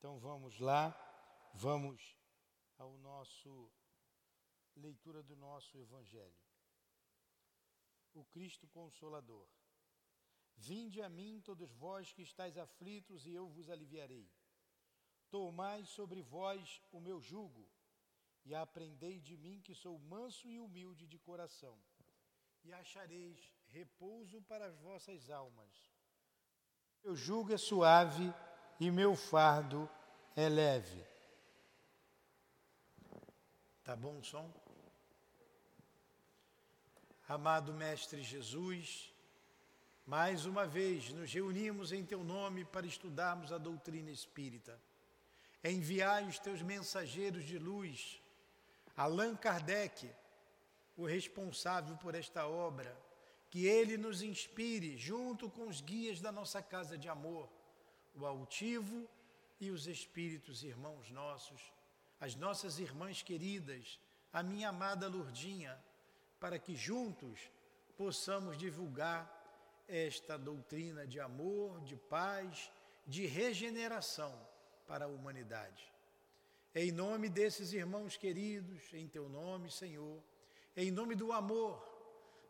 [0.00, 0.96] Então vamos lá,
[1.52, 2.16] vamos
[2.78, 3.70] ao nosso
[4.74, 6.40] leitura do nosso evangelho.
[8.14, 9.46] O Cristo consolador.
[10.56, 14.26] Vinde a mim todos vós que estáis aflitos e eu vos aliviarei.
[15.28, 17.70] Tomai sobre vós o meu jugo
[18.46, 21.78] e aprendei de mim que sou manso e humilde de coração,
[22.64, 25.92] e achareis repouso para as vossas almas.
[27.04, 28.32] Meu jugo é suave
[28.80, 29.88] e meu fardo
[30.34, 31.04] é leve.
[33.84, 34.50] Tá bom o som?
[37.28, 39.12] Amado Mestre Jesus,
[40.06, 44.80] mais uma vez nos reunimos em Teu nome para estudarmos a doutrina espírita.
[45.62, 48.20] Enviai os Teus mensageiros de luz,
[48.96, 50.10] Allan Kardec,
[50.96, 52.98] o responsável por esta obra,
[53.50, 57.48] que ele nos inspire junto com os guias da nossa casa de amor,
[58.14, 59.08] o altivo
[59.60, 61.72] e os espíritos irmãos nossos,
[62.20, 63.98] as nossas irmãs queridas,
[64.32, 65.78] a minha amada Lourdinha,
[66.38, 67.50] para que juntos
[67.96, 69.38] possamos divulgar
[69.86, 72.70] esta doutrina de amor, de paz,
[73.06, 74.34] de regeneração
[74.86, 75.92] para a humanidade.
[76.74, 80.22] Em nome desses irmãos queridos, em teu nome, Senhor,
[80.76, 81.84] em nome do amor,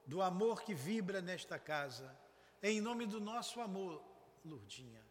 [0.06, 2.14] do amor que vibra nesta casa,
[2.62, 4.05] em nome do nosso amor,
[4.45, 5.02] Lourdinha,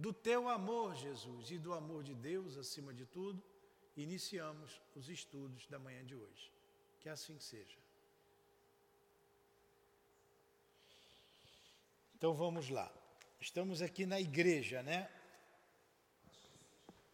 [0.00, 3.42] do teu amor, Jesus, e do amor de Deus acima de tudo,
[3.94, 6.50] iniciamos os estudos da manhã de hoje.
[7.00, 7.78] Que assim seja.
[12.16, 12.90] Então vamos lá.
[13.38, 15.10] Estamos aqui na igreja, né?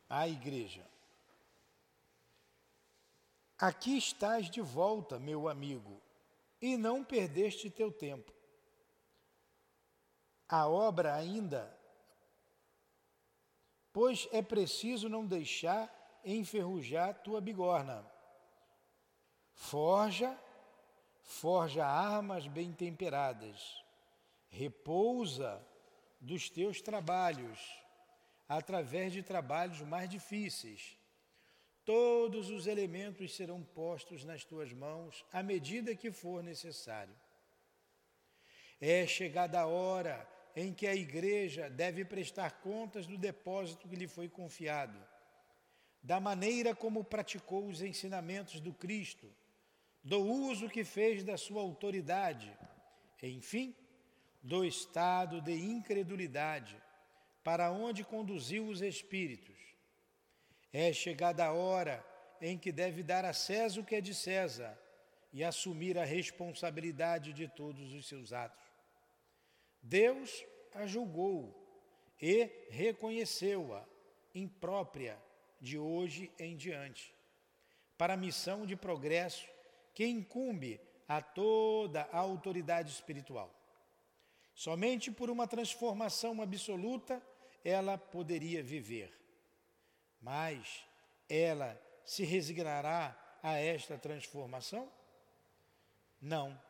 [0.08, 0.88] A igreja.
[3.58, 6.00] Aqui estás de volta, meu amigo,
[6.62, 8.32] e não perdeste teu tempo.
[10.48, 11.75] A obra ainda
[13.96, 15.90] pois é preciso não deixar
[16.22, 18.04] enferrujar tua bigorna.
[19.54, 20.38] Forja,
[21.22, 23.82] forja armas bem temperadas.
[24.50, 25.66] Repousa
[26.20, 27.58] dos teus trabalhos,
[28.46, 30.98] através de trabalhos mais difíceis.
[31.82, 37.16] Todos os elementos serão postos nas tuas mãos à medida que for necessário.
[38.78, 44.08] É chegada a hora em que a igreja deve prestar contas do depósito que lhe
[44.08, 44.98] foi confiado,
[46.02, 49.30] da maneira como praticou os ensinamentos do Cristo,
[50.02, 52.50] do uso que fez da sua autoridade,
[53.22, 53.74] enfim,
[54.42, 56.80] do estado de incredulidade
[57.44, 59.56] para onde conduziu os espíritos.
[60.72, 62.04] É chegada a hora
[62.40, 64.78] em que deve dar a César o que é de César
[65.32, 68.65] e assumir a responsabilidade de todos os seus atos.
[69.88, 71.54] Deus a julgou
[72.20, 73.84] e reconheceu-a
[74.34, 75.16] imprópria
[75.60, 77.14] de hoje em diante,
[77.96, 79.46] para a missão de progresso
[79.94, 83.54] que incumbe a toda a autoridade espiritual.
[84.54, 87.22] Somente por uma transformação absoluta
[87.64, 89.12] ela poderia viver.
[90.20, 90.84] Mas
[91.28, 94.90] ela se resignará a esta transformação?
[96.20, 96.60] Não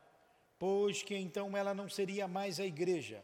[0.59, 3.23] pois que então ela não seria mais a igreja.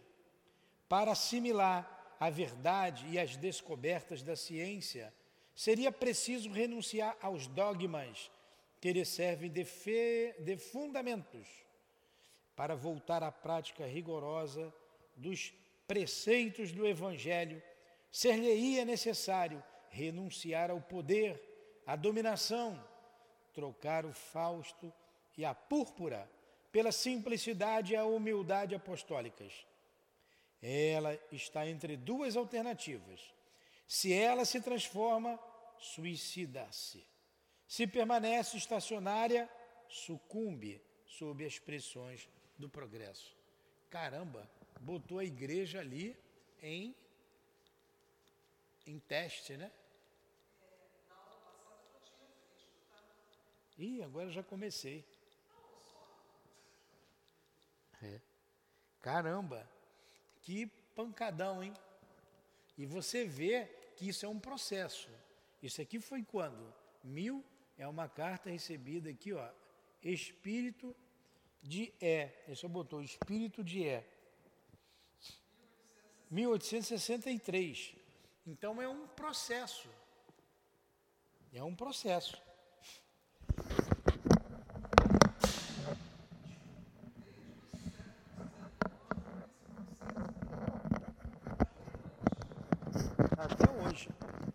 [0.87, 5.13] Para assimilar a verdade e as descobertas da ciência,
[5.55, 8.31] seria preciso renunciar aos dogmas
[8.79, 11.47] que lhe servem de, fe, de fundamentos
[12.55, 14.73] para voltar à prática rigorosa
[15.15, 15.53] dos
[15.87, 17.61] preceitos do Evangelho,
[18.11, 21.41] ser-lhe-ia necessário renunciar ao poder,
[21.85, 22.81] à dominação,
[23.53, 24.91] trocar o fausto
[25.37, 26.29] e a púrpura
[26.73, 29.53] pela simplicidade e a humildade apostólicas.
[30.59, 33.21] Ela está entre duas alternativas.
[33.87, 35.39] Se ela se transforma,
[35.77, 37.05] suicida-se.
[37.67, 39.47] Se permanece estacionária,
[39.87, 43.37] sucumbe sob as pressões do progresso.
[43.91, 44.49] Caramba,
[44.81, 46.17] botou a igreja ali
[46.59, 46.95] em,
[48.87, 49.71] em teste, né?
[53.77, 55.05] Ih, agora já comecei.
[58.03, 58.19] É.
[59.01, 59.67] Caramba,
[60.41, 61.73] que pancadão, hein?
[62.77, 63.65] E você vê
[63.95, 65.09] que isso é um processo.
[65.61, 66.73] Isso aqui foi quando?
[67.03, 67.43] Mil
[67.77, 69.49] é uma carta recebida aqui, ó.
[70.03, 70.95] Espírito
[71.61, 72.43] de É.
[72.45, 74.05] Ele só botou Espírito de É.
[76.29, 77.95] 1863.
[78.45, 79.89] Então é um processo.
[81.53, 82.41] É um processo.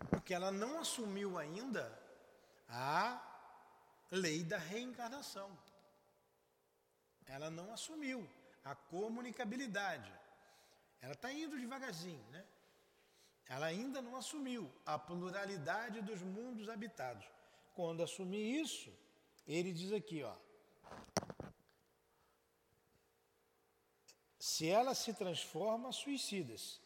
[0.09, 1.83] Porque ela não assumiu ainda
[2.69, 3.21] a
[4.09, 5.49] lei da reencarnação.
[7.25, 8.27] Ela não assumiu
[8.63, 10.11] a comunicabilidade.
[11.01, 12.45] Ela está indo devagarzinho, né?
[13.47, 17.25] Ela ainda não assumiu a pluralidade dos mundos habitados.
[17.75, 18.91] Quando assumir isso,
[19.45, 20.35] ele diz aqui, ó.
[24.39, 26.79] Se ela se transforma, suicida-se.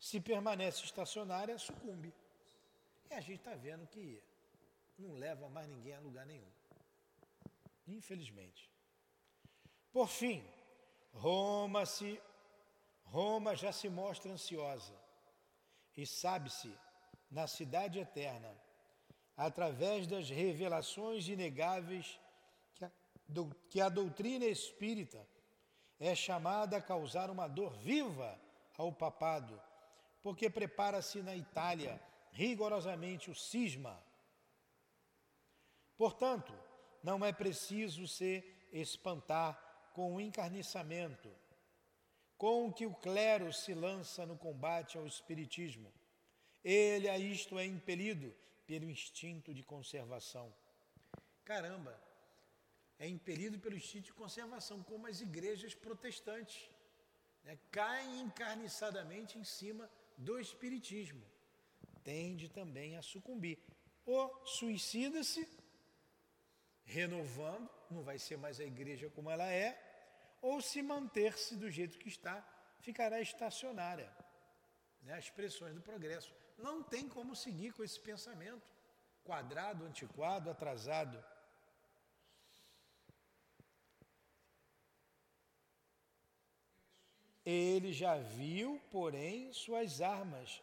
[0.00, 2.12] Se permanece estacionária, sucumbe.
[3.12, 4.22] E a gente está vendo que
[4.98, 6.50] não leva mais ninguém a lugar nenhum.
[7.86, 8.70] Infelizmente.
[9.92, 10.42] Por fim,
[11.12, 12.18] Roma se
[13.04, 14.94] Roma já se mostra ansiosa
[15.94, 16.74] e sabe-se
[17.30, 18.50] na cidade eterna,
[19.36, 22.18] através das revelações inegáveis
[22.74, 22.90] que a,
[23.28, 25.28] do, que a doutrina espírita
[26.00, 28.40] é chamada a causar uma dor viva
[28.78, 29.60] ao papado,
[30.22, 32.00] porque prepara-se na Itália
[32.32, 34.02] rigorosamente o cisma.
[35.96, 36.52] Portanto,
[37.02, 38.42] não é preciso se
[38.72, 41.30] espantar com o encarniçamento
[42.42, 45.92] com que o clero se lança no combate ao espiritismo.
[46.64, 48.34] Ele a isto é impelido
[48.66, 50.52] pelo instinto de conservação.
[51.44, 51.96] Caramba,
[52.98, 56.68] é impelido pelo instinto de conservação, como as igrejas protestantes.
[57.44, 57.56] Né?
[57.70, 61.22] Caem encarniçadamente em cima do espiritismo.
[62.04, 63.58] Tende também a sucumbir.
[64.04, 65.48] Ou suicida-se,
[66.84, 69.78] renovando, não vai ser mais a igreja como ela é,
[70.40, 72.44] ou se manter-se do jeito que está,
[72.80, 74.12] ficará estacionária.
[75.02, 75.14] Né?
[75.14, 76.34] As expressões do progresso.
[76.58, 78.72] Não tem como seguir com esse pensamento
[79.24, 81.22] quadrado, antiquado, atrasado.
[87.44, 90.62] Ele já viu, porém, suas armas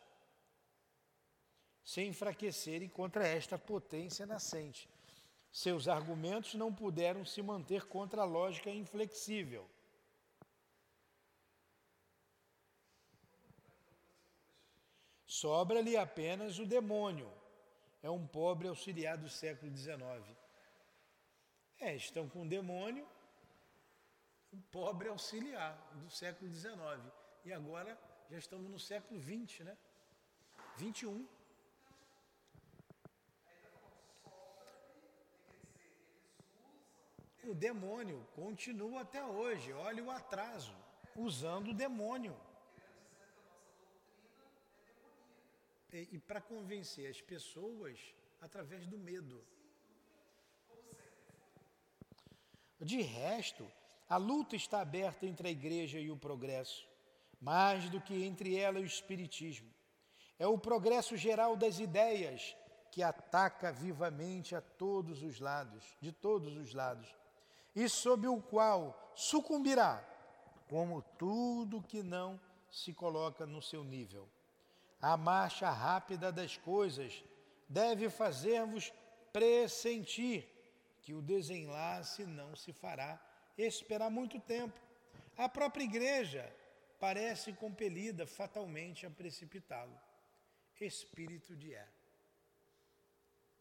[1.89, 4.87] se enfraquecerem contra esta potência nascente.
[5.51, 9.67] Seus argumentos não puderam se manter contra a lógica inflexível.
[15.25, 17.33] Sobra-lhe apenas o demônio.
[18.03, 19.97] É um pobre auxiliar do século XIX.
[21.79, 23.07] É, estão com o demônio,
[24.53, 26.77] um pobre auxiliar do século XIX.
[27.43, 27.99] E agora
[28.29, 29.75] já estamos no século XX, né?
[30.77, 31.38] 21.
[37.49, 40.71] O demônio continua até hoje, olha o atraso,
[41.15, 42.39] usando o demônio.
[45.91, 47.97] E, e para convencer as pessoas
[48.39, 49.43] através do medo.
[52.79, 53.65] De resto,
[54.07, 56.87] a luta está aberta entre a igreja e o progresso,
[57.41, 59.73] mais do que entre ela e o espiritismo.
[60.37, 62.55] É o progresso geral das ideias
[62.91, 67.17] que ataca vivamente a todos os lados, de todos os lados
[67.79, 70.05] e sob o qual sucumbirá,
[70.67, 72.37] como tudo que não
[72.69, 74.27] se coloca no seu nível.
[75.01, 77.23] A marcha rápida das coisas
[77.69, 78.91] deve fazer-vos
[79.31, 80.45] pressentir
[81.01, 83.17] que o desenlace não se fará
[83.57, 84.77] esperar muito tempo.
[85.37, 86.53] A própria igreja
[86.99, 89.97] parece compelida fatalmente a precipitá-lo.
[90.81, 91.87] Espírito de é.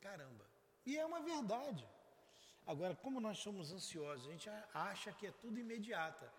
[0.01, 0.45] Caramba.
[0.85, 1.87] E é uma verdade.
[2.73, 6.31] Agora, como nós somos ansiosos, a gente acha que é tudo imediata.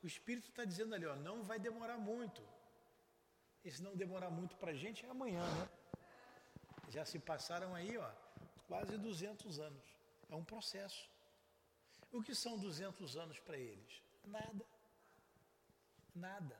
[0.00, 2.40] O Espírito está dizendo ali, ó, não vai demorar muito.
[3.64, 5.68] E se não demorar muito para a gente, é amanhã, né?
[6.88, 8.10] Já se passaram aí, ó,
[8.68, 9.82] quase 200 anos.
[10.30, 11.10] É um processo.
[12.12, 14.02] O que são 200 anos para eles?
[14.24, 14.64] Nada.
[16.14, 16.56] Nada.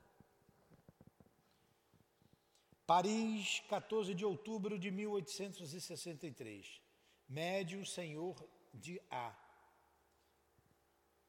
[2.85, 6.81] Paris, 14 de outubro de 1863.
[7.29, 8.35] Médium Senhor
[8.73, 9.35] de A.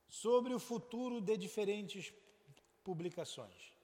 [0.09, 2.13] Sobre o futuro de diferentes
[2.83, 3.75] publicações.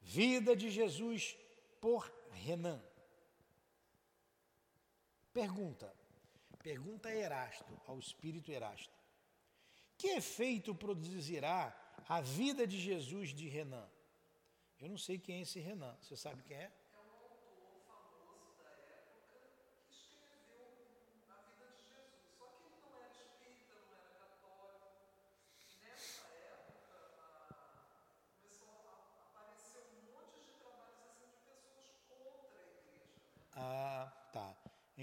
[0.00, 1.36] Vida de Jesus
[1.80, 2.82] por Renan.
[5.32, 5.94] Pergunta.
[6.62, 8.98] Pergunta Erasto, ao espírito Erasto.
[9.96, 11.74] Que efeito produzirá
[12.08, 13.88] a vida de Jesus de Renan?
[14.80, 15.96] Eu não sei quem é esse Renan.
[16.00, 16.72] Você sabe quem é?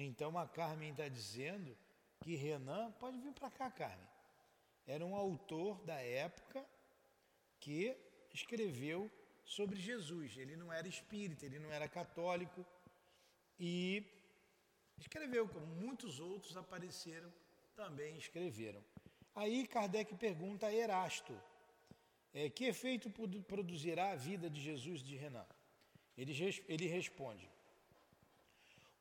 [0.03, 1.77] Então a Carmen está dizendo
[2.21, 4.07] que Renan, pode vir para cá, Carmen,
[4.85, 6.65] era um autor da época
[7.59, 7.95] que
[8.33, 9.09] escreveu
[9.43, 10.37] sobre Jesus.
[10.37, 12.65] Ele não era espírita, ele não era católico,
[13.59, 14.03] e
[14.97, 17.31] escreveu, como muitos outros apareceram,
[17.75, 18.83] também escreveram.
[19.35, 21.39] Aí Kardec pergunta a Erasto,
[22.33, 23.09] é, que efeito
[23.43, 25.45] produzirá a vida de Jesus de Renan?
[26.17, 26.33] Ele,
[26.67, 27.49] ele responde,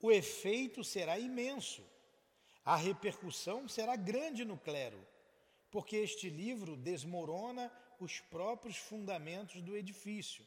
[0.01, 1.83] o efeito será imenso,
[2.65, 4.99] a repercussão será grande no clero,
[5.71, 10.45] porque este livro desmorona os próprios fundamentos do edifício,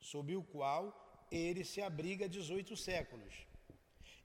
[0.00, 3.46] sob o qual ele se abriga há 18 séculos.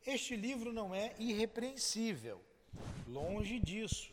[0.06, 2.42] Este livro não é irrepreensível,
[3.08, 4.12] longe disso,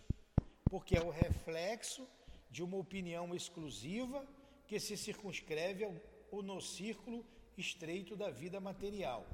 [0.64, 2.06] porque é o reflexo
[2.50, 4.26] de uma opinião exclusiva
[4.66, 7.26] que se circunscreve ao, no círculo
[7.56, 9.26] estreito da vida material.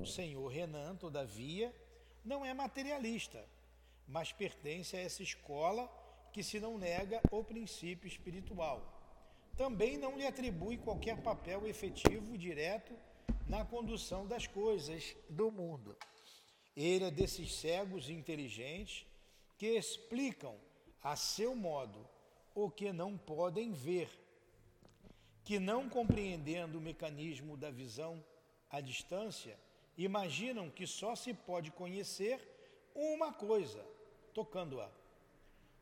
[0.00, 1.74] O senhor Renan, todavia,
[2.24, 3.46] não é materialista,
[4.08, 5.86] mas pertence a essa escola
[6.32, 8.78] que se não nega o princípio espiritual.
[9.58, 12.94] Também não lhe atribui qualquer papel efetivo direto
[13.46, 15.94] na condução das coisas do mundo.
[16.74, 19.06] Ele é desses cegos inteligentes
[19.58, 20.56] que explicam
[21.02, 22.08] a seu modo
[22.54, 24.08] o que não podem ver,
[25.44, 28.24] que não compreendendo o mecanismo da visão
[28.70, 29.58] à distância,
[30.04, 32.40] imaginam que só se pode conhecer
[32.94, 33.84] uma coisa,
[34.32, 34.90] tocando-a.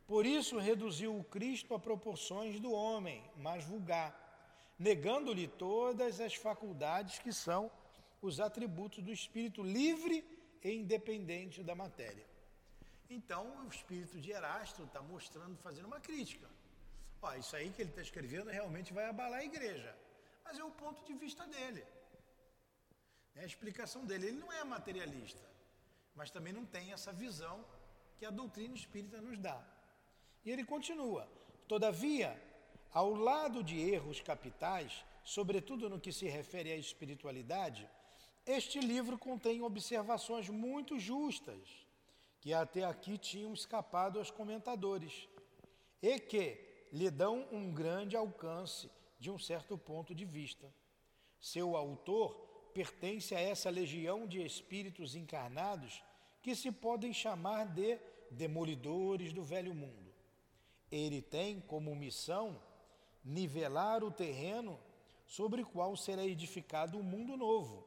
[0.06, 4.10] Por isso reduziu o Cristo a proporções do homem, mais vulgar,
[4.78, 7.70] negando-lhe todas as faculdades que são
[8.22, 10.24] os atributos do espírito livre
[10.62, 12.26] e independente da matéria.
[13.10, 16.48] Então, o espírito de Erasto está mostrando, fazendo uma crítica.
[17.22, 19.96] Ó, isso aí que ele está escrevendo realmente vai abalar a igreja.
[20.44, 21.84] Mas é o ponto de vista dele.
[23.38, 24.26] É a explicação dele.
[24.26, 25.48] Ele não é materialista,
[26.14, 27.64] mas também não tem essa visão
[28.18, 29.64] que a doutrina espírita nos dá.
[30.44, 31.28] E ele continua:
[31.68, 32.30] todavia,
[32.92, 37.88] ao lado de erros capitais, sobretudo no que se refere à espiritualidade,
[38.44, 41.86] este livro contém observações muito justas,
[42.40, 45.28] que até aqui tinham escapado aos comentadores,
[46.02, 48.90] e que lhe dão um grande alcance
[49.20, 50.72] de um certo ponto de vista.
[51.38, 52.47] Seu autor
[52.78, 56.00] pertence a essa legião de espíritos encarnados
[56.40, 57.98] que se podem chamar de
[58.30, 60.12] demolidores do velho mundo.
[60.88, 62.56] Ele tem como missão
[63.24, 64.78] nivelar o terreno
[65.26, 67.84] sobre o qual será edificado um mundo novo,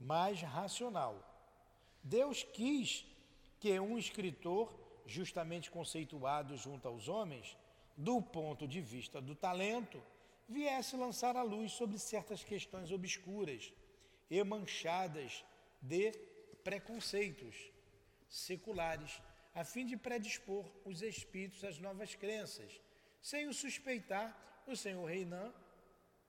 [0.00, 1.14] mais racional.
[2.02, 3.06] Deus quis
[3.60, 4.74] que um escritor,
[5.06, 7.56] justamente conceituado junto aos homens,
[7.96, 10.02] do ponto de vista do talento,
[10.48, 13.72] viesse lançar a luz sobre certas questões obscuras
[14.30, 15.44] e manchadas
[15.80, 16.12] de
[16.64, 17.72] preconceitos
[18.28, 19.22] seculares,
[19.54, 22.80] a fim de predispor os espíritos às novas crenças.
[23.22, 25.52] Sem o suspeitar, o senhor Renan,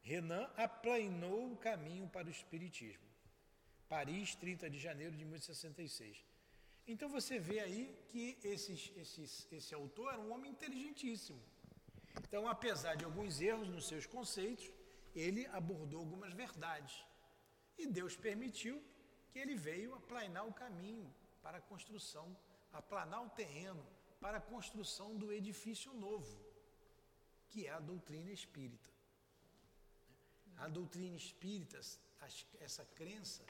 [0.01, 3.06] Renan aplainou o caminho para o espiritismo.
[3.89, 6.24] Paris, 30 de janeiro de 1866.
[6.88, 11.42] Então você vê aí que esses, esses, esse autor era um homem inteligentíssimo.
[12.24, 14.72] Então, apesar de alguns erros nos seus conceitos,
[15.13, 17.04] ele abordou algumas verdades.
[17.77, 18.81] E Deus permitiu
[19.29, 22.36] que ele veio aplanar o caminho para a construção,
[22.72, 23.86] aplanar o terreno
[24.19, 26.39] para a construção do edifício novo,
[27.50, 28.89] que é a doutrina espírita.
[30.57, 31.79] A doutrina espírita,
[32.60, 33.46] essa crença,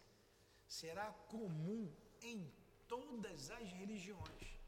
[0.67, 1.89] será comum
[2.21, 2.51] em
[2.87, 4.59] todas as religiões.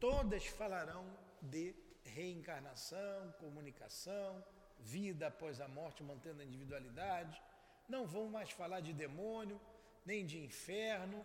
[0.00, 1.06] Todas falarão
[1.42, 1.74] de
[2.04, 4.44] reencarnação, comunicação,
[4.78, 7.40] vida após a morte, mantendo a individualidade
[7.88, 9.60] não vão mais falar de demônio,
[10.04, 11.24] nem de inferno,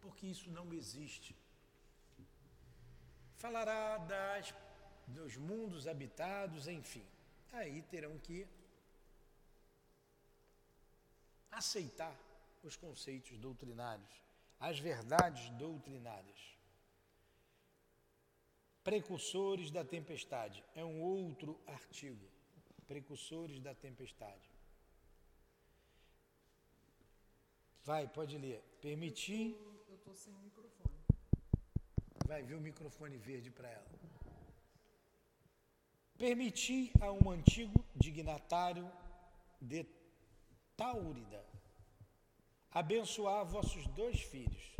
[0.00, 1.36] porque isso não existe.
[3.36, 4.54] Falará das,
[5.06, 7.06] dos mundos habitados, enfim.
[7.52, 8.46] Aí terão que
[11.50, 12.16] aceitar
[12.62, 14.10] os conceitos doutrinários,
[14.58, 16.40] as verdades doutrinárias.
[18.82, 22.26] Precursores da tempestade é um outro artigo.
[22.86, 24.51] Precursores da tempestade.
[27.84, 28.62] Vai, pode ler.
[28.80, 29.56] Permitir.
[29.88, 30.98] Eu estou sem microfone.
[32.26, 33.86] Vai, ver o microfone verde para ela.
[36.16, 38.90] Permitir a um antigo dignatário
[39.60, 39.84] de
[40.76, 41.44] Taurida
[42.72, 44.74] abençoar vossos dois filhos,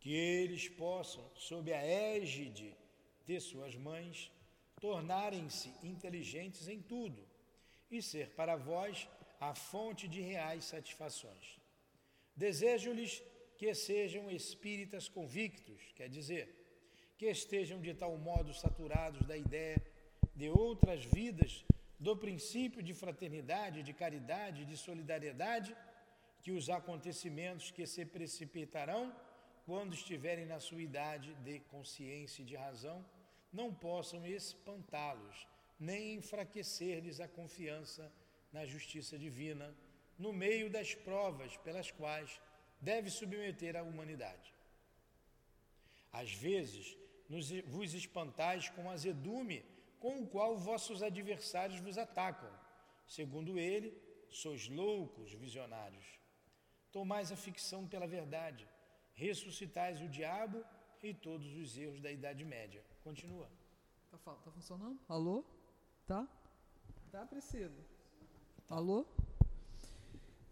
[0.00, 2.74] que eles possam, sob a égide
[3.26, 4.30] de suas mães,
[4.80, 7.22] tornarem-se inteligentes em tudo
[7.90, 9.06] e ser para vós
[9.38, 11.61] a fonte de reais satisfações.
[12.36, 13.22] Desejo-lhes
[13.58, 16.44] que sejam espíritas convictos, quer dizer,
[17.18, 19.80] que estejam de tal modo saturados da ideia
[20.34, 21.64] de outras vidas,
[21.98, 25.76] do princípio de fraternidade, de caridade, de solidariedade,
[26.42, 29.14] que os acontecimentos que se precipitarão
[29.64, 33.04] quando estiverem na sua idade de consciência e de razão
[33.52, 35.46] não possam espantá-los,
[35.78, 38.10] nem enfraquecer-lhes a confiança
[38.52, 39.72] na justiça divina,
[40.22, 42.40] no meio das provas pelas quais
[42.80, 44.54] deve submeter a humanidade.
[46.12, 46.96] Às vezes,
[47.28, 49.64] nos, vos espantais com azedume
[49.98, 52.52] com o qual vossos adversários vos atacam.
[53.06, 53.88] Segundo ele,
[54.28, 56.06] sois loucos visionários.
[56.90, 58.68] Tomais a ficção pela verdade,
[59.14, 60.64] ressuscitais o diabo
[61.02, 62.84] e todos os erros da Idade Média.
[63.02, 63.48] Continua.
[64.10, 65.00] Tá, tá funcionando?
[65.08, 65.44] Alô?
[66.06, 66.28] Tá?
[67.10, 67.84] Tá, Priscila?
[68.68, 69.06] Alô?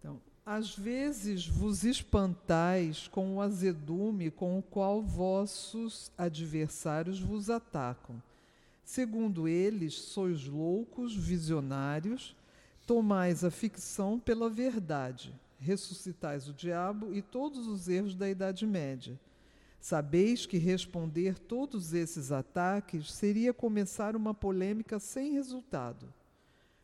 [0.00, 8.20] Então, às vezes vos espantais com o azedume com o qual vossos adversários vos atacam.
[8.84, 12.34] Segundo eles, sois loucos, visionários,
[12.84, 19.16] tomais a ficção pela verdade, ressuscitais o diabo e todos os erros da Idade Média
[19.80, 26.12] Sabeis que responder todos esses ataques seria começar uma polêmica sem resultado.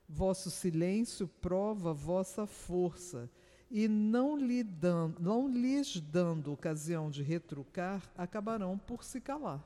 [0.08, 3.30] Vosso silêncio prova vossa força,
[3.70, 4.64] e não, lhe
[5.18, 9.62] não lhes dando ocasião de retrucar, acabarão por se calar.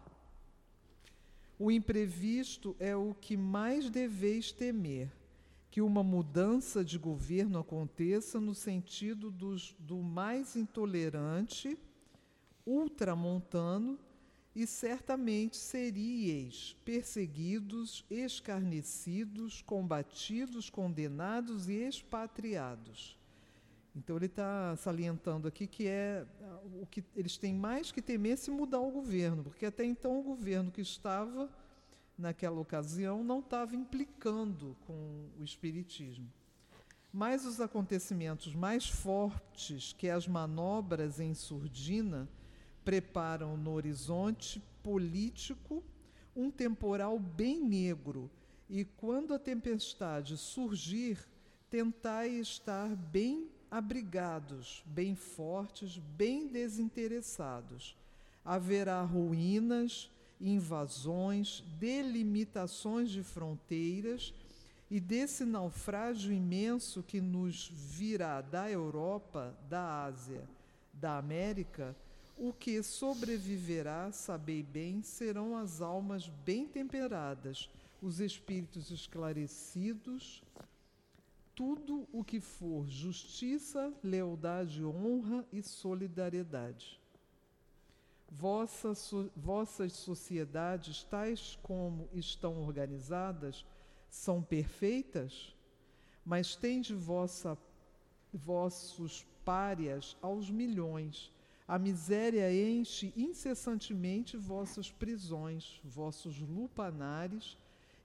[1.58, 5.12] O imprevisto é o que mais deveis temer,
[5.70, 11.78] que uma mudança de governo aconteça no sentido dos, do mais intolerante
[12.66, 13.98] ultramontano,
[14.54, 23.18] e certamente seríeis perseguidos, escarnecidos, combatidos, condenados e expatriados.
[23.94, 26.24] Então ele está salientando aqui que é
[26.80, 30.22] o que eles têm mais que temer se mudar o governo, porque até então o
[30.22, 31.48] governo que estava
[32.16, 36.30] naquela ocasião não estava implicando com o espiritismo.
[37.12, 42.28] Mas os acontecimentos mais fortes que as manobras em surdina
[42.90, 45.80] preparam no horizonte político
[46.34, 48.28] um temporal bem negro,
[48.68, 51.16] e quando a tempestade surgir,
[51.70, 57.96] tentai estar bem abrigados, bem fortes, bem desinteressados.
[58.44, 64.34] Haverá ruínas, invasões, delimitações de fronteiras,
[64.90, 70.42] e desse naufrágio imenso que nos virá da Europa, da Ásia,
[70.92, 71.94] da América,
[72.40, 77.68] o que sobreviverá, sabei bem, serão as almas bem temperadas,
[78.00, 80.42] os espíritos esclarecidos,
[81.54, 86.98] tudo o que for justiça, lealdade, honra e solidariedade.
[88.30, 93.66] Vossa, so, vossas sociedades, tais como estão organizadas,
[94.08, 95.54] são perfeitas,
[96.24, 97.58] mas tende vossa,
[98.32, 101.30] vossos párias aos milhões
[101.70, 107.56] a miséria enche incessantemente vossas prisões, vossos lupanares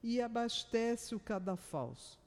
[0.03, 2.19] e abastece o cadafalso.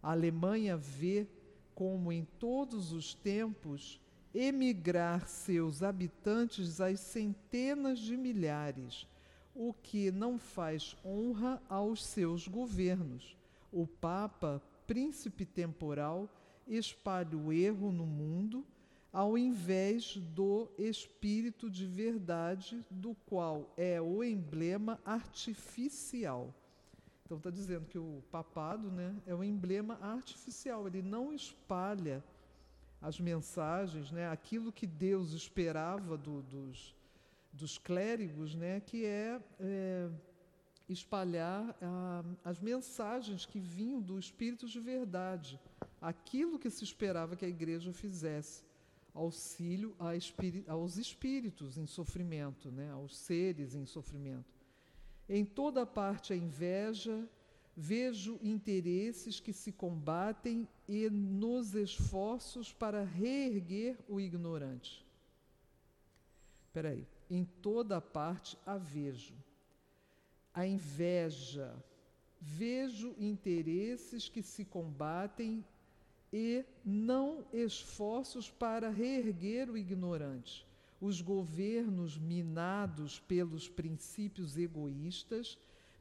[0.00, 1.26] A Alemanha vê,
[1.74, 4.00] como em todos os tempos,
[4.32, 9.04] emigrar seus habitantes às centenas de milhares,
[9.52, 13.36] o que não faz honra aos seus governos.
[13.72, 16.28] O Papa, príncipe temporal,
[16.68, 18.64] espalha o erro no mundo
[19.14, 26.52] ao invés do espírito de verdade, do qual é o emblema artificial.
[27.24, 32.24] Então está dizendo que o papado né, é o emblema artificial, ele não espalha
[33.00, 36.92] as mensagens, né, aquilo que Deus esperava do, dos,
[37.52, 40.10] dos clérigos, né, que é, é
[40.88, 45.60] espalhar ah, as mensagens que vinham do Espírito de verdade,
[46.00, 48.64] aquilo que se esperava que a igreja fizesse
[49.14, 49.96] auxílio
[50.66, 54.52] aos espíritos em sofrimento, né, aos seres em sofrimento.
[55.28, 57.26] Em toda parte a inveja,
[57.76, 65.04] vejo interesses que se combatem e nos esforços para reerguer o ignorante.
[66.66, 67.06] Espera aí.
[67.30, 69.34] Em toda parte a vejo.
[70.52, 71.74] A inveja.
[72.40, 75.64] Vejo interesses que se combatem
[76.36, 80.66] e não esforços para reerguer o ignorante.
[81.00, 85.56] Os governos minados pelos princípios egoístas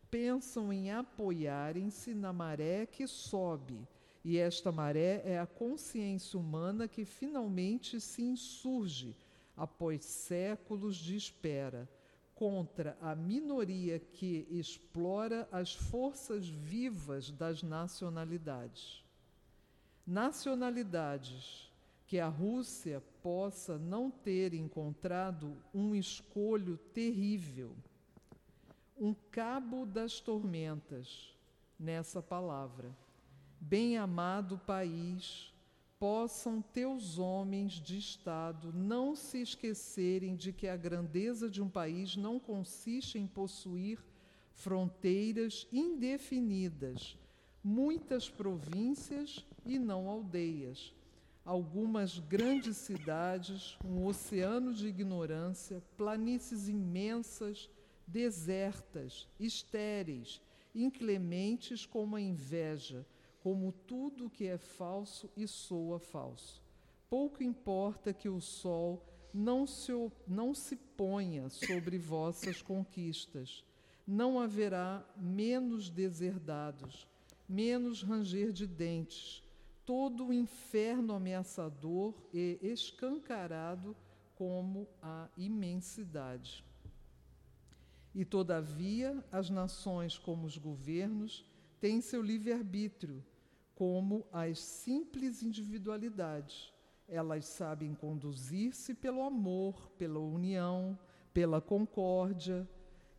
[0.09, 3.87] pensam em apoiarem-se na maré que sobe,
[4.25, 9.15] e esta maré é a consciência humana que finalmente se insurge,
[9.55, 11.87] após séculos de espera,
[12.33, 19.02] contra a minoria que explora as forças vivas das nacionalidades
[20.05, 21.71] nacionalidades
[22.05, 27.75] que a Rússia possa não ter encontrado um escolho terrível,
[28.97, 31.35] um cabo das tormentas
[31.79, 32.95] nessa palavra.
[33.59, 35.53] Bem-amado país,
[35.97, 42.17] possam teus homens de Estado não se esquecerem de que a grandeza de um país
[42.17, 44.03] não consiste em possuir
[44.51, 47.17] fronteiras indefinidas,
[47.63, 50.93] muitas províncias e não aldeias,
[51.45, 57.69] algumas grandes cidades, um oceano de ignorância, planícies imensas,
[58.07, 60.41] desertas, estéreis,
[60.73, 63.05] inclementes como a inveja,
[63.41, 66.61] como tudo que é falso e soa falso.
[67.09, 69.91] Pouco importa que o sol não se,
[70.27, 73.63] não se ponha sobre vossas conquistas.
[74.05, 77.07] Não haverá menos deserdados,
[77.47, 79.42] menos ranger de dentes,
[79.85, 83.95] todo o inferno ameaçador e escancarado
[84.35, 86.63] como a imensidade.
[88.15, 91.45] E, todavia, as nações, como os governos,
[91.79, 93.23] têm seu livre-arbítrio
[93.75, 96.71] como as simples individualidades.
[97.07, 100.97] Elas sabem conduzir-se pelo amor, pela união,
[101.33, 102.67] pela concórdia.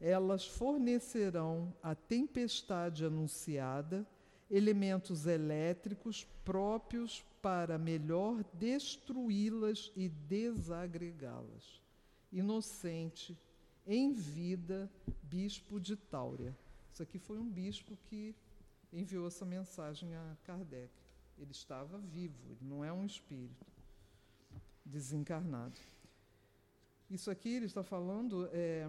[0.01, 4.07] Elas fornecerão à tempestade anunciada
[4.55, 11.83] elementos elétricos próprios para melhor destruí-las e desagregá-las.
[12.31, 13.37] Inocente,
[13.85, 14.89] em vida,
[15.25, 16.57] bispo de Táurea.
[16.93, 18.33] Isso aqui foi um bispo que
[18.93, 20.93] enviou essa mensagem a Kardec.
[21.37, 23.67] Ele estava vivo, ele não é um espírito
[24.85, 25.81] desencarnado.
[27.11, 28.89] Isso aqui ele está falando é,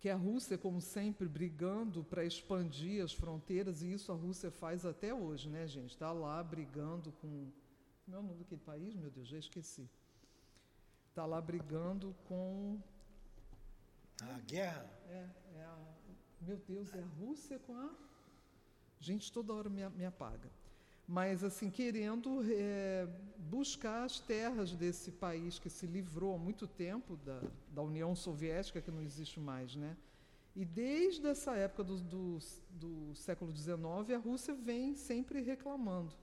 [0.00, 4.86] que a Rússia, como sempre, brigando para expandir as fronteiras, e isso a Rússia faz
[4.86, 5.90] até hoje, né, gente?
[5.90, 7.50] Está lá brigando com.
[8.04, 8.94] Como é o nome daquele país?
[8.94, 9.88] Meu Deus, já esqueci.
[11.08, 12.80] Está lá brigando com.
[14.20, 14.88] A guerra?
[15.08, 15.78] É, é a,
[16.40, 17.92] meu Deus, é a Rússia com a.
[19.00, 20.48] Gente, toda hora me, me apaga.
[21.08, 27.16] Mas, assim, querendo é, buscar as terras desse país que se livrou há muito tempo
[27.16, 27.40] da,
[27.70, 29.96] da União Soviética, que não existe mais, né?
[30.54, 32.38] E desde essa época do, do,
[32.72, 33.78] do século XIX,
[34.14, 36.14] a Rússia vem sempre reclamando.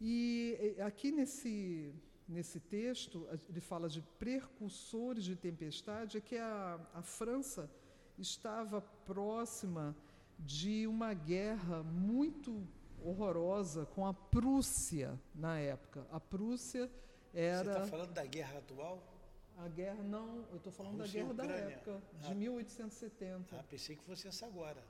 [0.00, 1.94] E aqui nesse,
[2.28, 7.70] nesse texto, ele fala de precursores de tempestade, é que a, a França
[8.18, 9.94] estava próxima
[10.38, 12.66] de uma guerra muito
[13.02, 16.06] horrorosa com a Prússia na época.
[16.10, 16.90] A Prússia
[17.32, 17.64] era.
[17.64, 19.02] Você está falando da guerra atual?
[19.58, 23.56] A guerra, não, eu estou falando da guerra da época, de ah, 1870.
[23.56, 24.84] Ah, pensei que fosse essa agora.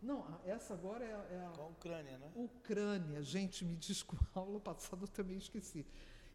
[0.00, 1.50] Não, essa agora é, é a.
[1.50, 2.30] Com a Ucrânia, né?
[2.34, 5.84] Ucrânia, gente, me desculpa, a aula passada eu também esqueci.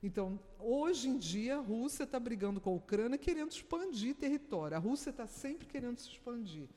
[0.01, 4.77] Então, hoje em dia, a Rússia está brigando com a Ucrânia querendo expandir território.
[4.77, 6.69] A Rússia está sempre querendo se expandir.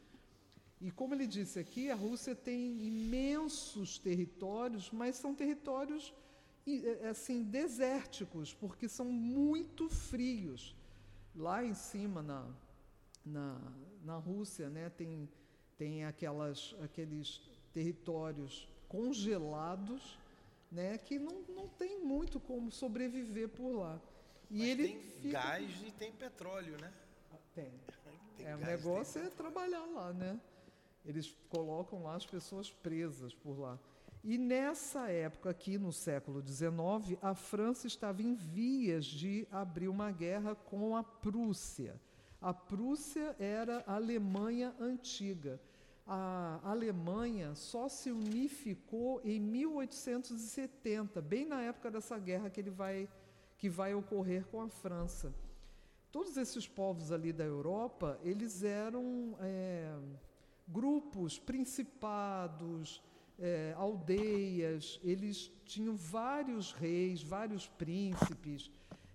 [0.80, 6.14] E como ele disse aqui, a Rússia tem imensos territórios, mas são territórios
[6.66, 10.74] é, assim desérticos, porque são muito frios.
[11.36, 12.48] Lá em cima na,
[13.24, 13.60] na,
[14.04, 15.28] na Rússia, né, tem,
[15.76, 20.18] tem aquelas, aqueles territórios congelados,
[20.72, 24.00] né, que não, não tem muito como sobreviver por lá.
[24.50, 25.40] E Mas ele tem fica...
[25.40, 26.92] gás e tem petróleo, né?
[27.54, 27.70] Tem.
[28.36, 30.40] tem é, o negócio é trabalhar lá, né?
[31.04, 33.78] Eles colocam lá as pessoas presas por lá.
[34.22, 40.10] E nessa época, aqui no século XIX, a França estava em vias de abrir uma
[40.10, 41.98] guerra com a Prússia.
[42.40, 45.60] A Prússia era a Alemanha antiga.
[46.06, 53.08] A Alemanha só se unificou em 1870, bem na época dessa guerra que, ele vai,
[53.56, 55.32] que vai ocorrer com a França.
[56.12, 59.36] Todos esses povos ali da Europa, eles eram.
[59.40, 59.96] É,
[60.72, 63.02] grupos, principados,
[63.38, 68.70] é, aldeias, eles tinham vários reis, vários príncipes,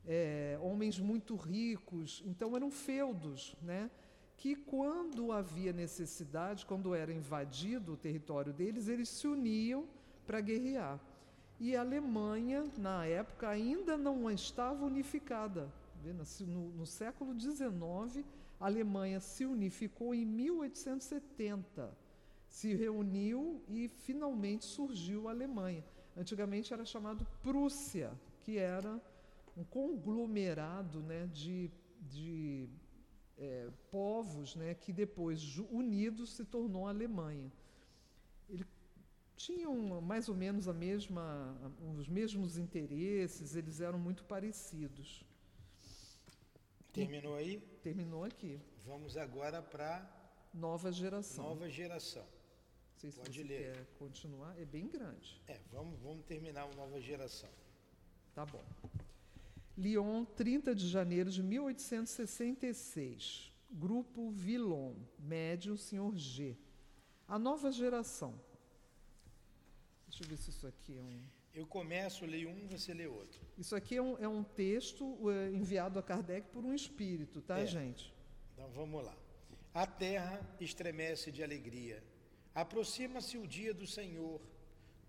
[0.08, 3.90] é, homens muito ricos, então eram feudos, né?
[4.38, 9.88] que quando havia necessidade, quando era invadido o território deles, eles se uniam
[10.28, 11.00] para guerrear.
[11.60, 15.72] E a Alemanha, na época, ainda não estava unificada.
[16.46, 18.24] No, no século XIX,
[18.60, 21.96] a Alemanha se unificou em 1870,
[22.48, 25.84] se reuniu e finalmente surgiu a Alemanha.
[26.16, 29.02] Antigamente era chamado Prússia, que era
[29.58, 32.70] um conglomerado né, de, de
[33.38, 37.52] é, povos né, que depois, unidos, se tornou a Alemanha.
[38.48, 38.66] Ele
[39.36, 41.56] tinham mais ou menos a mesma,
[41.98, 45.26] os mesmos interesses, eles eram muito parecidos.
[46.96, 47.60] Terminou aí?
[47.84, 48.60] Terminou aqui.
[48.86, 50.10] Vamos agora para
[50.54, 51.44] Nova geração.
[51.44, 52.24] nova geração.
[52.24, 53.74] Não sei se Pode você ler.
[53.74, 54.58] quer continuar.
[54.60, 55.42] É bem grande.
[55.48, 57.50] É, vamos, vamos terminar o nova geração.
[58.34, 58.64] Tá bom.
[59.78, 63.52] Lyon, 30 de janeiro de 1866.
[63.70, 66.16] Grupo Villon, médium Sr.
[66.16, 66.56] G.
[67.28, 68.40] A nova geração.
[70.08, 71.22] Deixa eu ver se isso aqui é um.
[71.56, 73.40] Eu começo, leio um, você lê outro.
[73.58, 77.60] Isso aqui é um, é um texto eh, enviado a Kardec por um espírito, tá,
[77.60, 77.66] É.
[77.66, 78.14] gente?
[78.54, 79.16] Então vamos lá.
[79.74, 82.04] A terra estremece de alegria.
[82.54, 84.42] Aproxima-se o dia do Senhor.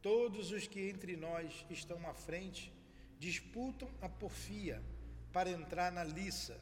[0.01, 2.73] Todos os que entre nós estão à frente
[3.19, 4.81] disputam a porfia
[5.33, 6.61] para entrar na liça.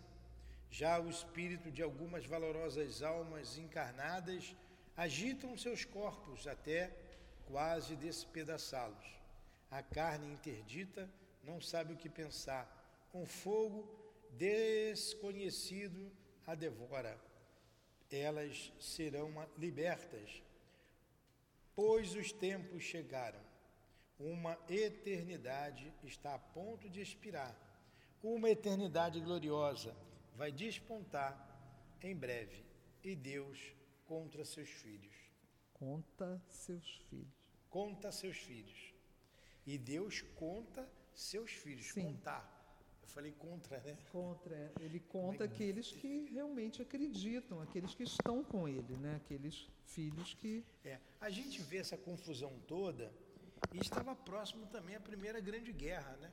[0.71, 4.57] Já o espírito de algumas valorosas almas encarnadas
[4.97, 6.91] agitam seus corpos até
[7.47, 9.24] quase despedaçá-los.
[9.75, 11.11] A carne interdita
[11.43, 12.65] não sabe o que pensar.
[13.13, 13.85] Um fogo
[14.31, 16.13] desconhecido
[16.47, 17.21] a devora.
[18.09, 20.41] Elas serão libertas,
[21.75, 23.41] pois os tempos chegaram.
[24.17, 27.53] Uma eternidade está a ponto de expirar.
[28.23, 29.93] Uma eternidade gloriosa
[30.37, 31.35] vai despontar
[32.01, 32.65] em breve.
[33.03, 33.75] E Deus
[34.07, 35.17] contra seus filhos.
[35.73, 37.35] Conta seus filhos.
[37.69, 38.94] Conta seus filhos.
[39.67, 41.87] E Deus conta seus filhos.
[41.87, 42.05] Sim.
[42.15, 42.53] Contar.
[43.03, 43.97] Eu falei contra, né?
[44.11, 49.17] Contra, é, ele conta aqueles que realmente acreditam, aqueles que estão com ele, né?
[49.17, 53.13] Aqueles filhos que É, a gente vê essa confusão toda
[53.73, 56.33] e estava próximo também à Primeira Grande Guerra, né?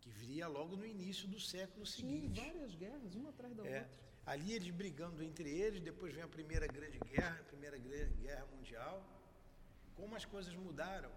[0.00, 2.38] Que viria logo no início do século seguinte.
[2.38, 3.98] várias guerras, uma atrás da É, outra.
[4.26, 9.02] ali eles brigando entre eles, depois vem a Primeira Grande Guerra, a Primeira Guerra Mundial.
[9.96, 11.10] Como as coisas mudaram.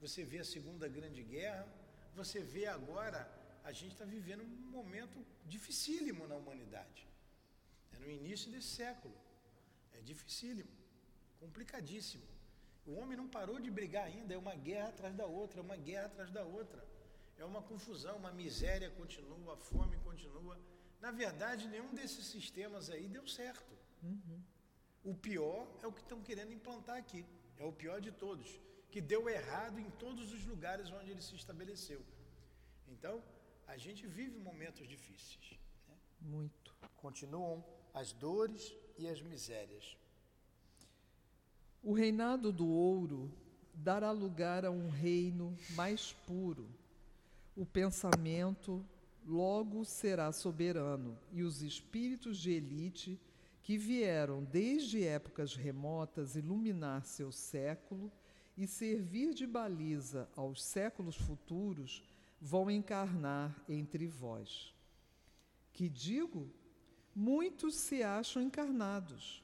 [0.00, 1.66] Você vê a Segunda Grande Guerra,
[2.14, 3.20] você vê agora,
[3.62, 7.06] a gente está vivendo um momento dificílimo na humanidade.
[7.92, 9.14] É no início desse século.
[9.92, 10.70] É dificílimo,
[11.38, 12.24] complicadíssimo.
[12.86, 15.76] O homem não parou de brigar ainda, é uma guerra atrás da outra, é uma
[15.76, 16.82] guerra atrás da outra.
[17.36, 20.58] É uma confusão, uma miséria continua, a fome continua.
[21.00, 23.72] Na verdade, nenhum desses sistemas aí deu certo.
[25.04, 27.24] O pior é o que estão querendo implantar aqui.
[27.58, 28.60] É o pior de todos,
[28.90, 32.00] que deu errado em todos os lugares onde ele se estabeleceu.
[32.88, 33.22] Então,
[33.66, 35.58] a gente vive momentos difíceis.
[35.88, 35.94] né?
[36.20, 36.74] Muito.
[36.96, 39.96] Continuam as dores e as misérias.
[41.82, 43.32] O reinado do ouro
[43.72, 46.68] dará lugar a um reino mais puro.
[47.56, 48.84] O pensamento
[49.24, 53.20] logo será soberano e os espíritos de elite
[53.62, 58.10] que vieram desde épocas remotas iluminar seu século
[58.60, 62.04] e servir de baliza aos séculos futuros
[62.38, 64.74] vão encarnar entre vós.
[65.72, 66.46] Que digo?
[67.16, 69.42] Muitos se acham encarnados.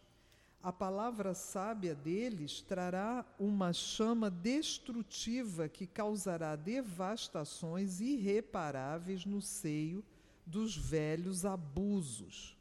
[0.63, 10.05] A palavra sábia deles trará uma chama destrutiva que causará devastações irreparáveis no seio
[10.45, 12.55] dos velhos abusos.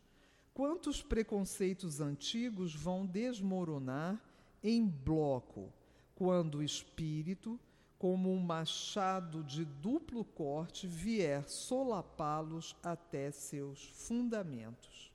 [0.54, 4.22] Quantos preconceitos antigos vão desmoronar
[4.64, 5.70] em bloco
[6.16, 7.60] quando o espírito,
[8.00, 15.12] como um machado de duplo corte, vier solapá-los até seus fundamentos?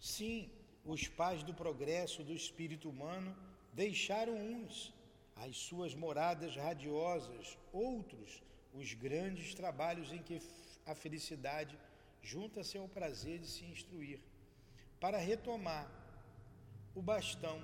[0.00, 0.50] Sim,
[0.84, 3.36] os pais do progresso do espírito humano
[3.72, 4.94] deixaram uns
[5.36, 10.40] as suas moradas radiosas, outros os grandes trabalhos em que
[10.86, 11.78] a felicidade
[12.22, 14.20] junta-se ao prazer de se instruir,
[14.98, 15.90] para retomar
[16.94, 17.62] o bastão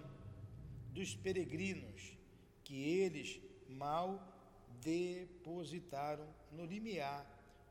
[0.92, 2.16] dos peregrinos
[2.64, 4.20] que eles mal
[4.80, 7.26] depositaram no limiar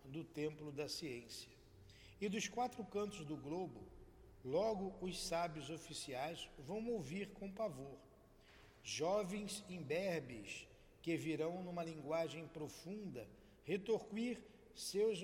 [0.06, 1.50] do templo da ciência.
[2.20, 3.82] E dos quatro cantos do globo,
[4.44, 7.98] logo os sábios oficiais vão ouvir com pavor.
[8.84, 10.68] Jovens imberbes
[11.02, 13.28] que virão numa linguagem profunda
[13.64, 14.38] retorquir
[14.76, 15.20] seus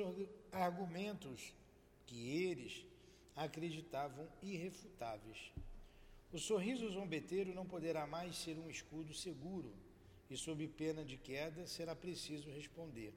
[0.52, 1.54] argumentos
[2.06, 2.86] que eles
[3.36, 5.52] acreditavam irrefutáveis.
[6.32, 9.74] O sorriso zombeteiro não poderá mais ser um escudo seguro,
[10.30, 13.14] e sob pena de queda será preciso responder.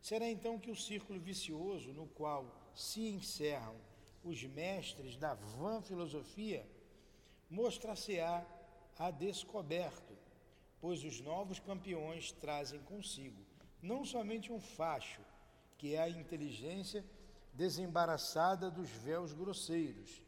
[0.00, 3.76] Será então que o círculo vicioso no qual se encerram
[4.24, 6.66] os mestres da vã filosofia
[7.48, 8.44] mostrar-se-á
[8.98, 10.12] a descoberto,
[10.80, 13.52] pois os novos campeões trazem consigo
[13.82, 15.20] não somente um facho,
[15.76, 17.04] que é a inteligência
[17.52, 20.22] desembaraçada dos véus grosseiros,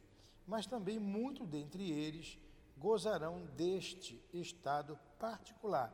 [0.46, 2.38] mas também muito dentre eles
[2.76, 5.92] gozarão deste estado particular,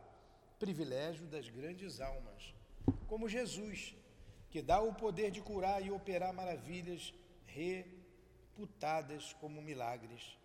[0.58, 2.54] privilégio das grandes almas,
[3.06, 3.94] como Jesus,
[4.50, 7.14] que dá o poder de curar e operar maravilhas
[7.46, 10.36] reputadas como milagres.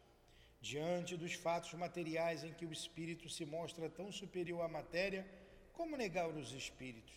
[0.61, 5.27] Diante dos fatos materiais em que o espírito se mostra tão superior à matéria,
[5.73, 7.13] como negar os espíritos?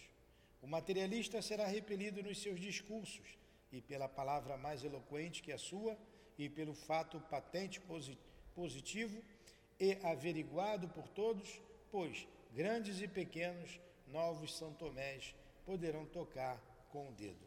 [0.61, 3.38] O materialista será repelido nos seus discursos
[3.70, 5.96] e pela palavra mais eloquente que a sua,
[6.38, 7.81] e pelo fato patente
[8.55, 9.20] positivo
[9.79, 15.35] e averiguado por todos, pois grandes e pequenos, novos São Tomés
[15.66, 16.59] poderão tocar
[16.90, 17.46] com o dedo.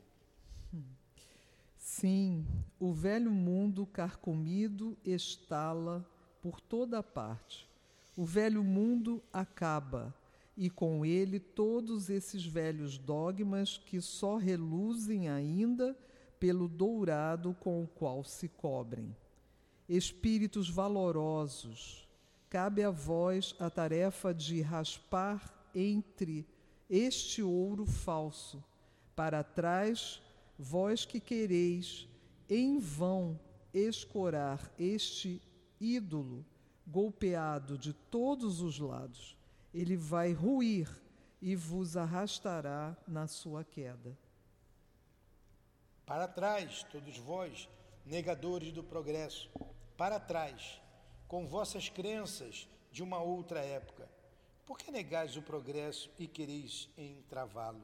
[1.78, 2.46] Sim,
[2.80, 6.08] o velho mundo carcomido estala
[6.42, 7.68] por toda parte.
[8.16, 10.14] O velho mundo acaba,
[10.56, 15.98] e com ele todos esses velhos dogmas que só reluzem ainda
[16.42, 19.16] pelo dourado com o qual se cobrem.
[19.88, 22.10] Espíritos valorosos,
[22.50, 26.48] cabe a vós a tarefa de raspar entre
[26.90, 28.64] este ouro falso,
[29.16, 30.20] para trás,
[30.58, 32.08] vós que quereis
[32.50, 33.40] em vão
[33.72, 35.40] escorar este
[35.80, 36.44] ídolo
[36.88, 39.38] golpeado de todos os lados.
[39.72, 40.90] Ele vai ruir
[41.40, 44.18] e vos arrastará na sua queda.
[46.12, 47.70] Para trás, todos vós,
[48.06, 49.50] negadores do progresso,
[49.96, 50.82] para trás,
[51.26, 54.10] com vossas crenças de uma outra época.
[54.66, 57.82] Por que negais o progresso e quereis entravá-lo?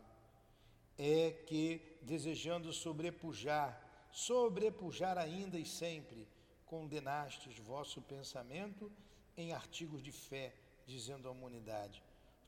[0.97, 6.27] É que, desejando sobrepujar, sobrepujar ainda e sempre,
[6.65, 8.91] condenastes vosso pensamento
[9.37, 10.53] em artigos de fé,
[10.85, 12.03] dizendo à humanidade: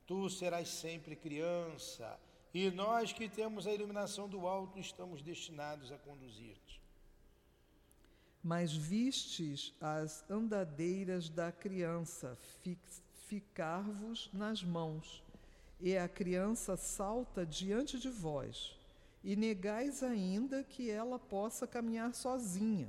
[0.06, 2.20] Tu serás sempre criança,
[2.52, 6.80] e nós que temos a iluminação do alto estamos destinados a conduzir-te.
[8.42, 12.36] Mas vistes as andadeiras da criança
[13.26, 15.22] ficar-vos nas mãos,
[15.80, 18.76] e a criança salta diante de vós,
[19.22, 22.88] e negais ainda que ela possa caminhar sozinha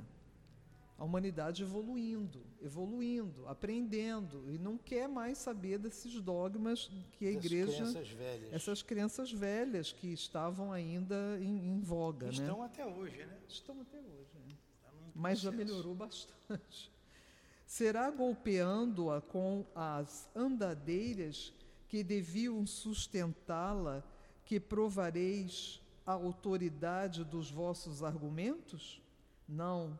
[0.98, 7.44] a humanidade evoluindo, evoluindo, aprendendo e não quer mais saber desses dogmas que a Essas
[7.44, 8.52] igreja, crenças velhas.
[8.52, 12.64] essas crenças velhas que estavam ainda em, em voga, Estão né?
[12.66, 13.38] até hoje, né?
[13.48, 14.56] Estão até hoje, né?
[14.92, 16.92] Num mas já melhorou bastante.
[17.66, 21.52] Será golpeando-a com as andadeiras
[21.88, 24.04] que deviam sustentá-la
[24.44, 29.00] que provareis a autoridade dos vossos argumentos?
[29.48, 29.98] Não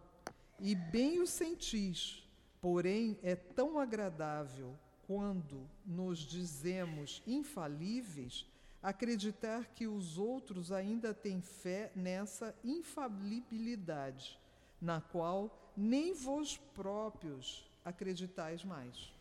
[0.58, 2.22] e bem o sentis,
[2.60, 8.46] porém é tão agradável quando nos dizemos infalíveis
[8.82, 14.38] acreditar que os outros ainda têm fé nessa infalibilidade,
[14.80, 19.12] na qual nem vós próprios acreditais mais.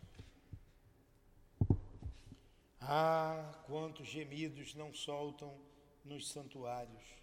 [2.79, 5.55] Ah, quantos gemidos não soltam
[6.03, 7.20] nos santuários.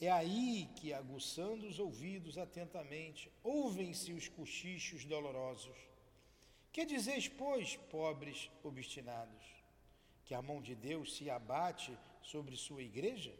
[0.00, 5.76] É aí que, aguçando os ouvidos atentamente, ouvem-se os cochichos dolorosos.
[6.72, 9.44] Que dizeis, pois, pobres obstinados?
[10.24, 13.34] Que a mão de Deus se abate sobre sua igreja?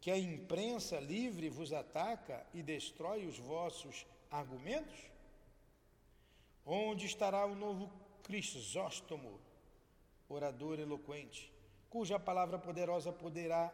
[0.00, 4.98] Que a imprensa livre vos ataca e destrói os vossos argumentos?
[6.66, 7.90] Onde estará o novo
[8.22, 9.40] Crisóstomo,
[10.28, 11.50] orador eloquente,
[11.88, 13.72] cuja palavra poderosa poderá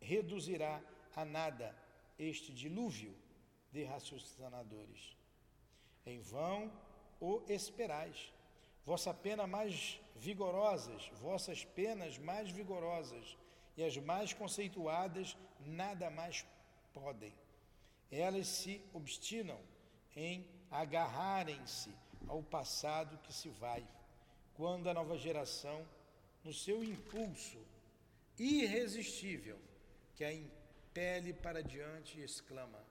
[0.00, 0.80] reduzirá
[1.14, 1.74] a nada
[2.18, 3.14] este dilúvio
[3.72, 5.16] de raciocinadores.
[6.04, 6.72] Em vão
[7.20, 8.32] o esperais.
[8.84, 13.36] Vossa pena mais vigorosas, vossas penas mais vigorosas
[13.76, 16.46] e as mais conceituadas nada mais
[16.92, 17.34] podem.
[18.10, 19.58] Elas se obstinam
[20.14, 21.90] em agarrarem-se
[22.28, 23.86] ao passado que se vai,
[24.54, 25.86] quando a nova geração,
[26.42, 27.58] no seu impulso
[28.38, 29.58] irresistível,
[30.16, 32.82] que a impele para diante e exclama: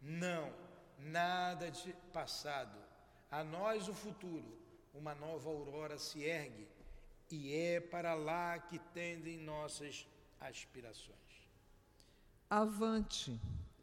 [0.00, 0.50] Não,
[0.98, 2.76] nada de passado,
[3.30, 4.58] a nós o futuro,
[4.94, 6.66] uma nova aurora se ergue,
[7.30, 10.06] e é para lá que tendem nossas
[10.40, 11.18] aspirações.
[12.48, 13.38] Avante,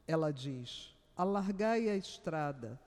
[0.08, 2.80] ela diz, alargai a estrada.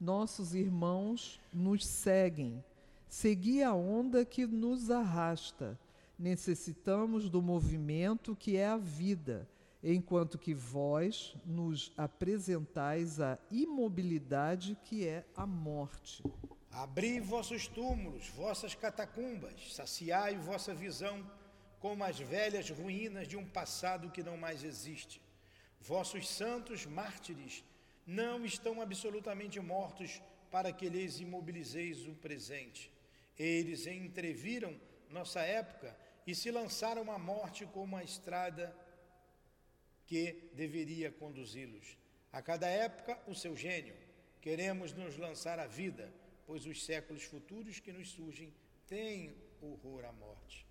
[0.00, 2.62] Nossos irmãos nos seguem.
[3.08, 5.78] Segui a onda que nos arrasta.
[6.18, 9.48] Necessitamos do movimento que é a vida,
[9.80, 16.24] enquanto que vós nos apresentais a imobilidade que é a morte.
[16.72, 21.24] Abri vossos túmulos, vossas catacumbas, saciai vossa visão
[21.78, 25.22] como as velhas ruínas de um passado que não mais existe.
[25.80, 27.64] Vossos santos mártires
[28.04, 32.90] não estão absolutamente mortos para que lhes imobilizeis o presente.
[33.38, 34.74] Eles entreviram
[35.10, 35.96] nossa época
[36.28, 38.76] e se lançaram à morte como a estrada
[40.06, 41.96] que deveria conduzi-los.
[42.30, 43.96] A cada época, o seu gênio.
[44.38, 46.12] Queremos nos lançar à vida,
[46.46, 48.52] pois os séculos futuros que nos surgem
[48.86, 50.66] têm horror à morte.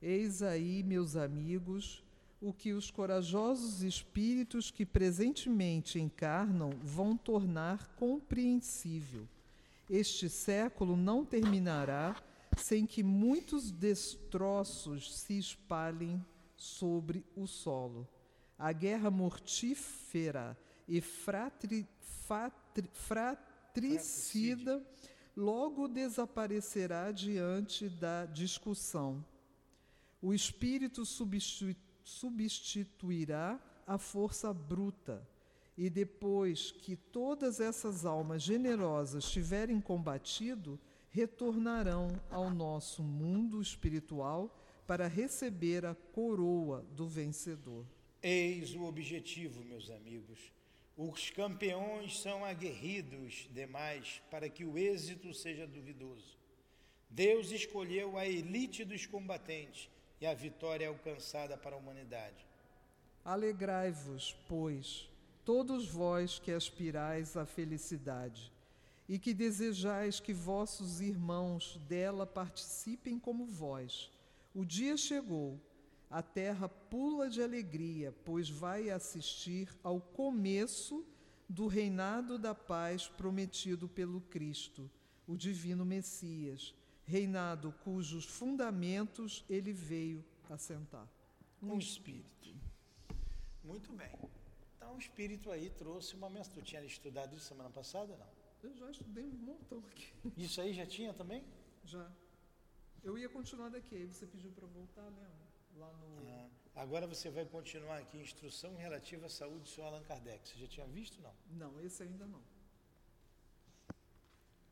[0.00, 2.02] Eis aí, meus amigos,
[2.40, 9.28] o que os corajosos espíritos que presentemente encarnam vão tornar compreensível.
[9.90, 12.16] Este século não terminará
[12.62, 16.24] sem que muitos destroços se espalhem
[16.56, 18.08] sobre o solo.
[18.58, 20.56] A guerra mortífera
[20.86, 24.84] e fratri, fatri, fratricida
[25.36, 29.24] logo desaparecerá diante da discussão.
[30.20, 31.02] O espírito
[32.04, 35.26] substituirá a força bruta,
[35.76, 40.78] e depois que todas essas almas generosas tiverem combatido,
[41.10, 44.56] retornarão ao nosso mundo espiritual
[44.86, 47.84] para receber a coroa do vencedor.
[48.22, 50.52] Eis o objetivo, meus amigos.
[50.96, 56.38] Os campeões são aguerridos demais para que o êxito seja duvidoso.
[57.08, 59.88] Deus escolheu a elite dos combatentes
[60.20, 62.46] e a vitória é alcançada para a humanidade.
[63.24, 65.08] Alegrai-vos, pois,
[65.44, 68.52] todos vós que aspirais à felicidade
[69.10, 74.08] e que desejais que vossos irmãos dela participem como vós.
[74.54, 75.60] O dia chegou,
[76.08, 81.04] a terra pula de alegria, pois vai assistir ao começo
[81.48, 84.88] do reinado da paz prometido pelo Cristo,
[85.26, 86.72] o divino Messias,
[87.04, 91.08] reinado cujos fundamentos ele veio assentar.
[91.60, 92.54] Um espírito.
[93.64, 94.12] Muito bem.
[94.76, 96.62] Então o espírito aí trouxe uma mensagem.
[96.62, 98.39] Tu tinha estudado isso semana passada, não?
[98.62, 100.12] Eu já estudei um montão aqui.
[100.36, 101.44] Isso aí já tinha também?
[101.84, 102.10] Já.
[103.02, 105.30] Eu ia continuar daqui, aí você pediu para voltar, né?
[105.76, 106.28] Lá no.
[106.28, 110.46] Ah, agora você vai continuar aqui, instrução relativa à saúde do senhor Allan Kardec.
[110.46, 111.34] Você já tinha visto, não?
[111.50, 112.42] Não, esse ainda não.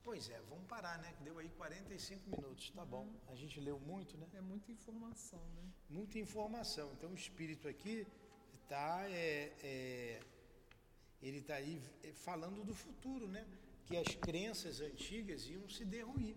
[0.03, 1.14] Pois é, vamos parar, né?
[1.22, 2.89] Deu aí 45 minutos, tá uhum.
[2.89, 3.09] bom.
[3.28, 4.26] A gente leu muito, né?
[4.34, 5.62] É muita informação, né?
[5.89, 6.91] Muita informação.
[6.93, 8.07] Então o espírito aqui
[8.62, 10.20] está é, é,
[11.22, 11.80] ele está aí
[12.14, 13.47] falando do futuro, né?
[13.89, 16.36] Que as crenças antigas iam se derruir.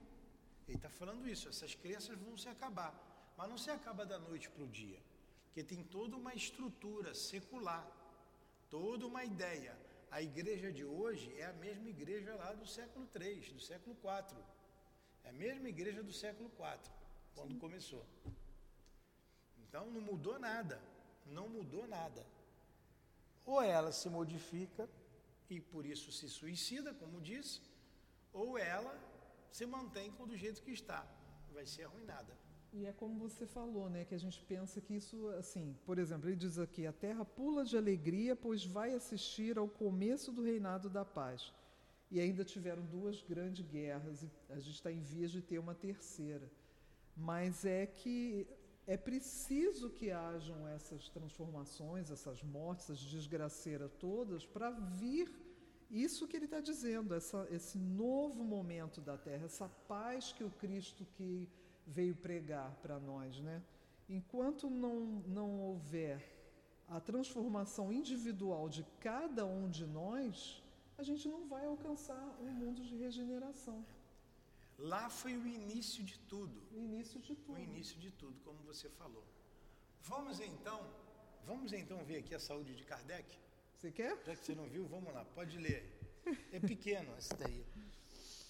[0.67, 2.93] Ele está falando isso, essas crenças vão se acabar.
[3.37, 4.99] Mas não se acaba da noite para o dia,
[5.45, 7.85] porque tem toda uma estrutura secular,
[8.69, 9.77] toda uma ideia.
[10.09, 14.37] A igreja de hoje é a mesma igreja lá do século III, do século IV.
[15.25, 16.91] É a mesma igreja do século IV,
[17.35, 17.59] quando Sim.
[17.59, 18.05] começou.
[19.57, 20.81] Então não mudou nada,
[21.25, 22.25] não mudou nada.
[23.45, 24.87] Ou ela se modifica
[25.51, 27.59] e por isso se suicida, como disse,
[28.31, 28.93] ou ela
[29.51, 31.05] se mantém do jeito que está,
[31.51, 32.33] vai ser arruinada.
[32.71, 36.29] E é como você falou, né, que a gente pensa que isso, assim, por exemplo,
[36.29, 40.89] ele diz aqui: a terra pula de alegria, pois vai assistir ao começo do reinado
[40.89, 41.51] da paz.
[42.09, 45.75] E ainda tiveram duas grandes guerras, e a gente está em vias de ter uma
[45.75, 46.49] terceira.
[47.15, 48.47] Mas é que
[48.87, 55.40] é preciso que hajam essas transformações, essas mortes, essas desgraceiras todas, para vir
[55.91, 60.49] isso que ele está dizendo, essa, esse novo momento da Terra, essa paz que o
[60.49, 61.49] Cristo que
[61.85, 63.61] veio pregar para nós, né?
[64.07, 66.21] Enquanto não, não houver
[66.87, 70.63] a transformação individual de cada um de nós,
[70.97, 73.85] a gente não vai alcançar um mundo de regeneração.
[74.77, 76.61] Lá foi o início de tudo.
[76.73, 77.57] O início de tudo.
[77.57, 79.23] O início de tudo, como você falou.
[80.03, 80.81] Vamos então,
[81.45, 83.37] vamos então ver aqui a saúde de Kardec?
[83.81, 84.15] Você quer?
[84.27, 85.83] Já que você não viu, vamos lá, pode ler.
[86.51, 87.65] É pequeno esse daí.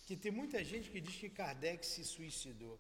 [0.06, 2.78] Que tem muita gente que diz que Kardec se suicidou.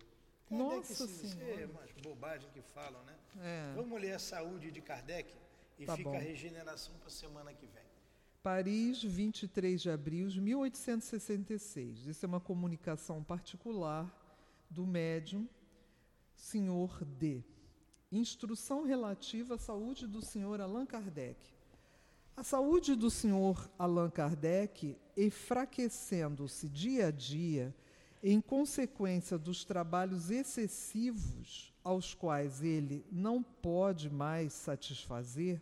[0.50, 1.62] Kardec Nossa se, Senhora.
[1.62, 3.18] É umas bobagem que falam, né?
[3.40, 3.74] É.
[3.74, 5.34] Vamos ler a saúde de Kardec
[5.80, 6.18] e tá fica bom.
[6.18, 7.86] a regeneração para a semana que vem.
[8.44, 12.08] Paris, 23 de abril de 1866.
[12.08, 14.14] Isso é uma comunicação particular
[14.70, 15.48] do médium
[16.36, 17.46] Senhor D.
[18.12, 21.61] Instrução relativa à saúde do senhor Allan Kardec.
[22.42, 27.72] A saúde do senhor Allan Kardec, enfraquecendo-se dia a dia,
[28.24, 35.62] em consequência dos trabalhos excessivos aos quais ele não pode mais satisfazer,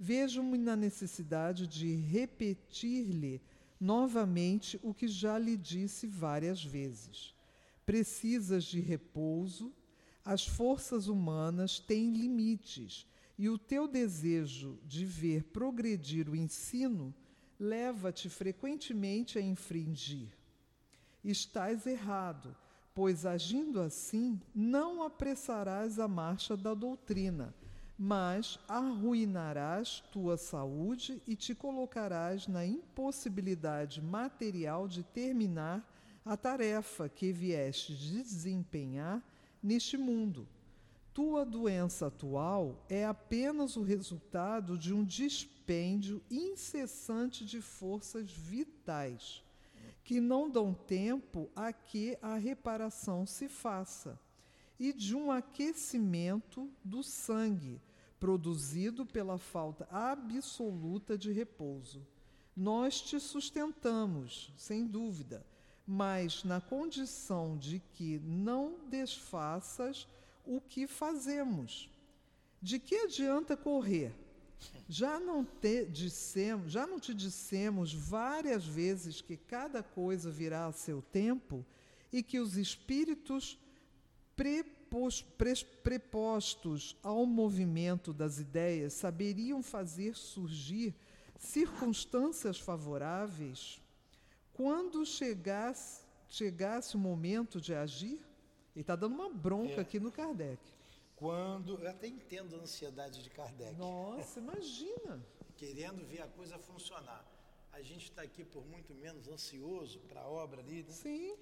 [0.00, 3.38] vejo-me na necessidade de repetir-lhe
[3.78, 7.34] novamente o que já lhe disse várias vezes.
[7.84, 9.70] Precisas de repouso,
[10.24, 13.06] as forças humanas têm limites
[13.38, 17.14] e o teu desejo de ver progredir o ensino
[17.58, 20.28] leva-te frequentemente a infringir.
[21.22, 22.56] Estás errado,
[22.92, 27.54] pois agindo assim, não apressarás a marcha da doutrina,
[27.96, 35.88] mas arruinarás tua saúde e te colocarás na impossibilidade material de terminar
[36.24, 39.22] a tarefa que vieste desempenhar
[39.62, 40.46] neste mundo.
[41.18, 49.42] Tua doença atual é apenas o resultado de um dispêndio incessante de forças vitais
[50.04, 54.16] que não dão tempo a que a reparação se faça,
[54.78, 57.82] e de um aquecimento do sangue,
[58.20, 62.06] produzido pela falta absoluta de repouso.
[62.56, 65.44] Nós te sustentamos, sem dúvida,
[65.84, 70.06] mas na condição de que não desfaças
[70.48, 71.90] o que fazemos.
[72.60, 74.12] De que adianta correr?
[74.88, 80.72] Já não, te dissemos, já não te dissemos várias vezes que cada coisa virá a
[80.72, 81.64] seu tempo
[82.10, 83.58] e que os espíritos
[84.34, 90.94] prepos, pre, prepostos ao movimento das ideias saberiam fazer surgir
[91.38, 93.80] circunstâncias favoráveis
[94.58, 98.27] quando chegasse, chegasse o momento de agir?
[98.78, 99.80] Ele está dando uma bronca é.
[99.80, 100.62] aqui no Kardec.
[101.16, 101.82] Quando.
[101.82, 103.74] Eu até entendo a ansiedade de Kardec.
[103.74, 105.20] Nossa, imagina!
[105.56, 107.26] Querendo ver a coisa funcionar.
[107.72, 110.92] A gente está aqui por muito menos ansioso para a obra ali, né?
[110.92, 111.34] Sim.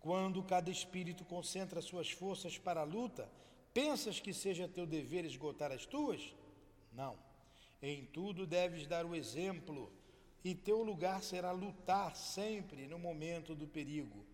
[0.00, 3.26] Quando cada espírito concentra suas forças para a luta,
[3.72, 6.34] pensas que seja teu dever esgotar as tuas?
[6.92, 7.16] Não.
[7.80, 9.90] Em tudo deves dar o exemplo,
[10.44, 14.26] e teu lugar será lutar sempre no momento do perigo.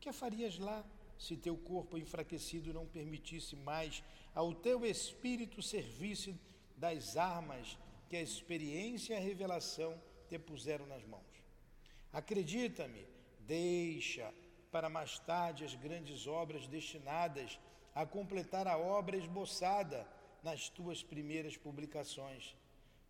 [0.00, 0.82] Que farias lá
[1.22, 4.02] se teu corpo enfraquecido não permitisse mais
[4.34, 6.36] ao teu espírito serviço
[6.76, 9.92] das armas que a experiência e a revelação
[10.28, 11.32] te puseram nas mãos.
[12.12, 13.06] Acredita-me,
[13.40, 14.34] deixa
[14.72, 17.56] para mais tarde as grandes obras destinadas
[17.94, 20.04] a completar a obra esboçada
[20.42, 22.56] nas tuas primeiras publicações.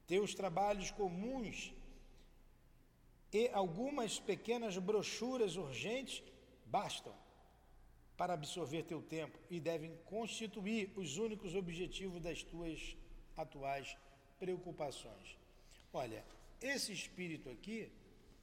[0.07, 1.73] Teus trabalhos comuns
[3.33, 6.23] e algumas pequenas brochuras urgentes
[6.67, 7.15] bastam
[8.23, 12.97] para absorver teu tempo e devem constituir os únicos objetivos das tuas
[13.37, 13.97] atuais
[14.39, 15.37] preocupações.
[15.93, 16.25] Olha,
[16.61, 17.91] esse espírito aqui,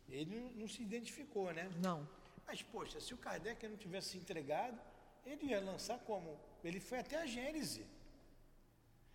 [0.09, 1.71] ele não, se identificou, né?
[1.81, 2.05] Não.
[2.45, 4.77] Mas, poxa, se o Kardec não tivesse se entregado,
[5.25, 6.37] ele ia lançar como?
[6.61, 7.85] Ele foi até a Gênese.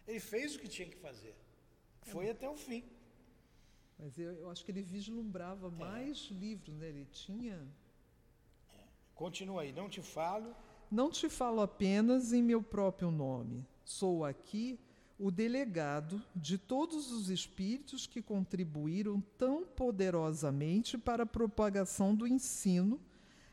[0.06, 1.34] Ele fez o que tinha que fazer.
[2.04, 2.30] Foi é.
[2.30, 2.82] até o fim.
[3.98, 5.70] Mas eu, eu, acho que ele vislumbrava é.
[5.70, 6.88] mais livros, né?
[6.88, 7.68] Ele tinha
[9.14, 10.54] Continua aí, não te falo.
[10.90, 13.64] Não te falo apenas em meu próprio nome.
[13.84, 14.78] Sou aqui
[15.18, 23.00] o delegado de todos os espíritos que contribuíram tão poderosamente para a propagação do ensino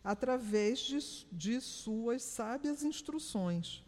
[0.04, 0.98] através de,
[1.32, 3.84] de suas sábias instruções.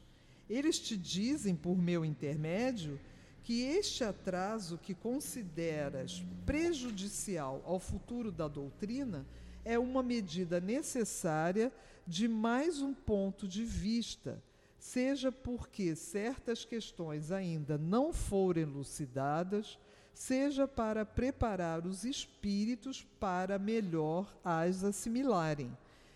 [0.47, 2.99] Eles te dizem, por meu intermédio,
[3.43, 9.25] que este atraso que consideras prejudicial ao futuro da doutrina
[9.65, 11.71] é uma medida necessária
[12.05, 14.41] de mais um ponto de vista,
[14.77, 19.79] seja porque certas questões ainda não foram elucidadas,
[20.13, 25.75] seja para preparar os espíritos para melhor as assimilarem.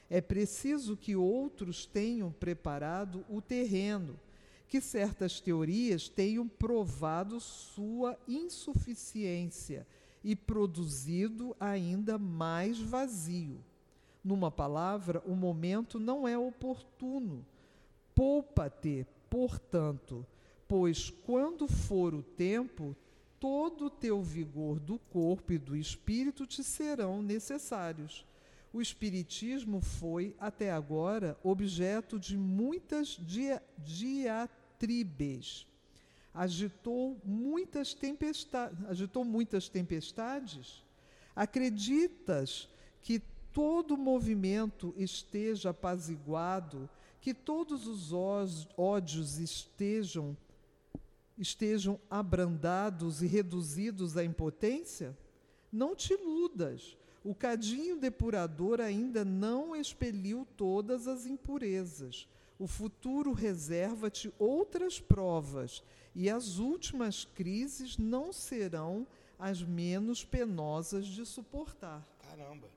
[0.09, 4.19] É preciso que outros tenham preparado o terreno,
[4.67, 9.87] que certas teorias tenham provado sua insuficiência
[10.27, 13.63] e produzido ainda mais vazio.
[14.21, 17.45] Numa palavra, o momento não é oportuno.
[18.13, 20.27] Poupa-te, portanto,
[20.67, 22.93] pois quando for o tempo,
[23.39, 28.25] todo o teu vigor do corpo e do espírito te serão necessários.
[28.73, 35.65] O Espiritismo foi, até agora, objeto de muitas dia diatribes
[36.37, 40.83] agitou muitas tempestades, agitou muitas tempestades?
[41.35, 42.69] Acreditas
[43.01, 43.19] que
[43.51, 46.87] todo movimento esteja apaziguado,
[47.19, 48.13] que todos os
[48.77, 50.37] ódios estejam
[51.37, 55.15] estejam abrandados e reduzidos à impotência?
[55.71, 56.97] Não te iludas.
[57.23, 62.27] O cadinho depurador ainda não expeliu todas as impurezas.
[62.57, 65.83] O futuro reserva-te outras provas
[66.19, 69.05] e as últimas crises não serão
[69.37, 72.03] as menos penosas de suportar.
[72.27, 72.67] Caramba!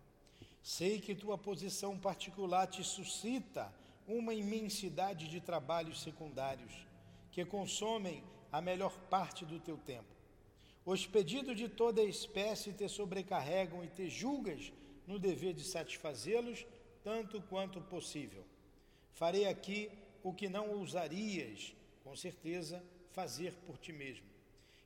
[0.62, 3.72] Sei que tua posição particular te suscita
[4.06, 6.86] uma imensidade de trabalhos secundários
[7.32, 8.22] que consomem
[8.52, 10.14] a melhor parte do teu tempo.
[10.84, 14.70] Os pedidos de toda espécie te sobrecarregam e te julgas
[15.06, 16.66] no dever de satisfazê-los
[17.02, 18.44] tanto quanto possível.
[19.14, 19.90] Farei aqui
[20.22, 21.74] o que não ousarias,
[22.04, 22.84] com certeza,
[23.20, 24.26] fazer por ti mesmo.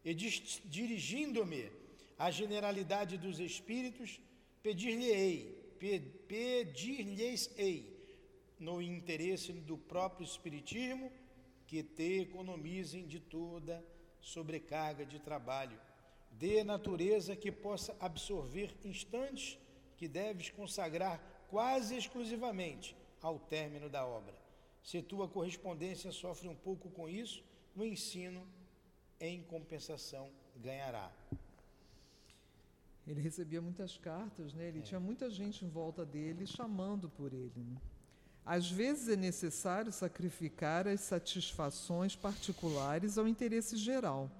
[0.05, 1.70] E dirigindo-me
[2.18, 4.20] à generalidade dos espíritos,
[4.62, 5.37] pedir-lhe-ei,
[6.28, 7.95] pedir-lhes-ei,
[8.59, 11.12] no interesse do próprio Espiritismo,
[11.66, 13.85] que te economizem de toda
[14.20, 15.78] sobrecarga de trabalho,
[16.32, 19.59] de natureza que possa absorver instantes
[19.97, 21.16] que deves consagrar
[21.49, 24.37] quase exclusivamente ao término da obra.
[24.82, 27.43] Se tua correspondência sofre um pouco com isso,
[27.75, 28.47] no ensino,
[29.20, 31.11] em compensação, ganhará.
[33.07, 34.68] Ele recebia muitas cartas, né?
[34.68, 34.83] ele é.
[34.83, 37.53] tinha muita gente em volta dele chamando por ele.
[37.57, 37.77] Né?
[38.47, 44.31] Às vezes é necessário sacrificar as satisfações particulares ao interesse geral.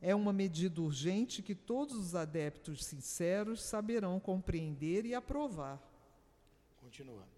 [0.00, 5.80] É uma medida urgente que todos os adeptos sinceros saberão compreender e aprovar.
[6.80, 7.35] Continua.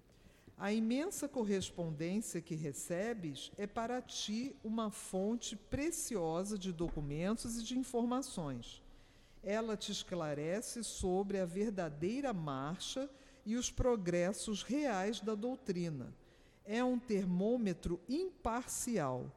[0.58, 7.78] A imensa correspondência que recebes é para ti uma fonte preciosa de documentos e de
[7.78, 8.82] informações.
[9.40, 13.08] Ela te esclarece sobre a verdadeira marcha
[13.46, 16.12] e os progressos reais da doutrina.
[16.64, 19.32] É um termômetro imparcial.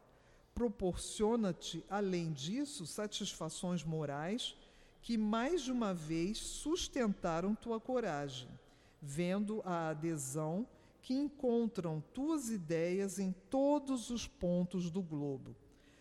[0.56, 4.58] Proporciona-te, além disso, satisfações morais
[5.04, 8.50] que mais de uma vez sustentaram tua coragem,
[9.00, 10.66] vendo a adesão
[11.02, 15.56] que encontram tuas ideias em todos os pontos do globo.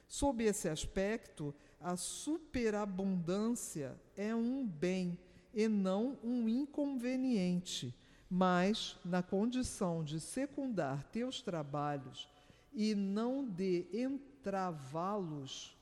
[0.07, 5.19] Sob esse aspecto, a superabundância é um bem
[5.55, 7.95] e não um inconveniente,
[8.29, 12.29] mas na condição de secundar teus trabalhos
[12.73, 15.77] e não de entravá-los,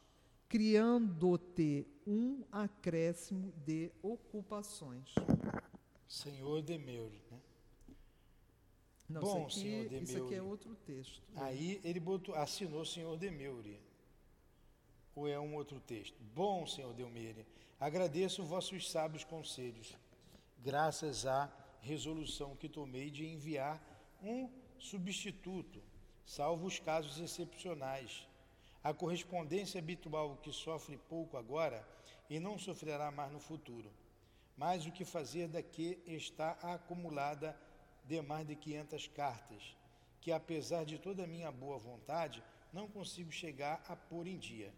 [0.49, 5.15] criando-te um acréscimo de ocupações.
[6.07, 7.28] Senhor Demeure, né?
[9.09, 10.05] Não, Bom, aqui, senhor Demeure.
[10.05, 11.23] Isso aqui é outro texto.
[11.33, 11.43] Né?
[11.43, 13.81] Aí ele botou, assinou senhor Demeure.
[15.15, 16.17] Ou é um outro texto?
[16.35, 17.47] Bom, senhor Demeure,
[17.81, 19.97] agradeço vossos sábios conselhos,
[20.59, 21.51] graças à
[21.81, 23.83] resolução que tomei de enviar
[24.23, 25.83] um substituto,
[26.27, 28.29] salvo os casos excepcionais.
[28.85, 31.87] A correspondência habitual que sofre pouco agora
[32.29, 33.91] e não sofrerá mais no futuro.
[34.57, 37.59] Mas o que fazer daqui está acumulada
[38.09, 39.77] de mais de 500 cartas,
[40.19, 42.43] que apesar de toda a minha boa vontade,
[42.73, 44.73] não consigo chegar a pôr em dia.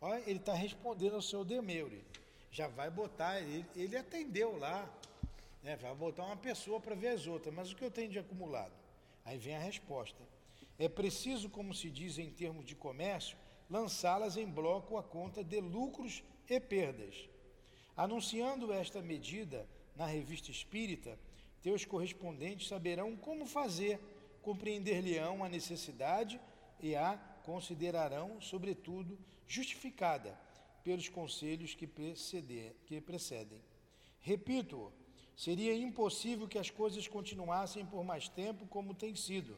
[0.00, 2.02] Olha, ele está respondendo ao seu Demeure.
[2.50, 4.90] Já vai botar, ele, ele atendeu lá,
[5.62, 5.76] né?
[5.76, 8.72] vai botar uma pessoa para ver as outras, mas o que eu tenho de acumulado?
[9.26, 10.22] Aí vem a resposta.
[10.78, 13.36] É preciso, como se diz em termos de comércio,
[13.68, 17.28] lançá-las em bloco a conta de lucros e perdas.
[17.94, 21.18] Anunciando esta medida na revista espírita,
[21.62, 24.00] teus correspondentes saberão como fazer,
[24.42, 26.40] compreender-lhe-ão a necessidade
[26.80, 30.38] e a considerarão, sobretudo, justificada
[30.82, 33.62] pelos conselhos que, preceder, que precedem.
[34.20, 34.92] Repito,
[35.36, 39.56] seria impossível que as coisas continuassem por mais tempo como tem sido.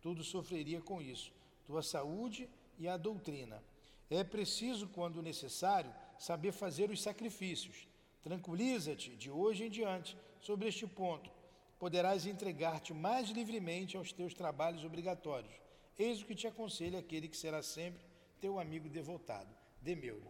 [0.00, 1.32] Tudo sofreria com isso,
[1.66, 3.62] tua saúde e a doutrina.
[4.10, 7.88] É preciso, quando necessário, saber fazer os sacrifícios.
[8.22, 11.30] Tranquiliza-te de hoje em diante sobre este ponto.
[11.78, 15.54] Poderás entregar-te mais livremente aos teus trabalhos obrigatórios.
[15.98, 18.04] Eis o que te aconselha aquele que será sempre
[18.40, 19.48] teu amigo devotado.
[19.80, 20.28] Demeure.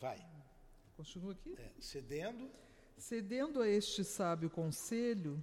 [0.00, 0.18] Vai.
[0.96, 1.54] Continua aqui?
[1.58, 2.50] É, cedendo.
[2.96, 5.42] Cedendo a este sábio conselho,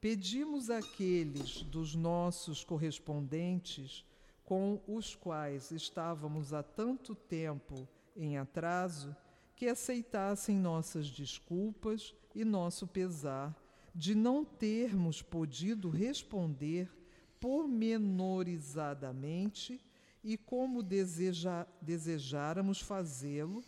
[0.00, 4.04] pedimos àqueles dos nossos correspondentes
[4.44, 9.16] com os quais estávamos há tanto tempo em atraso
[9.62, 13.56] que aceitassem nossas desculpas e nosso pesar
[13.94, 16.90] de não termos podido responder
[17.38, 19.80] pormenorizadamente
[20.24, 23.62] e como deseja, desejáramos fazê-lo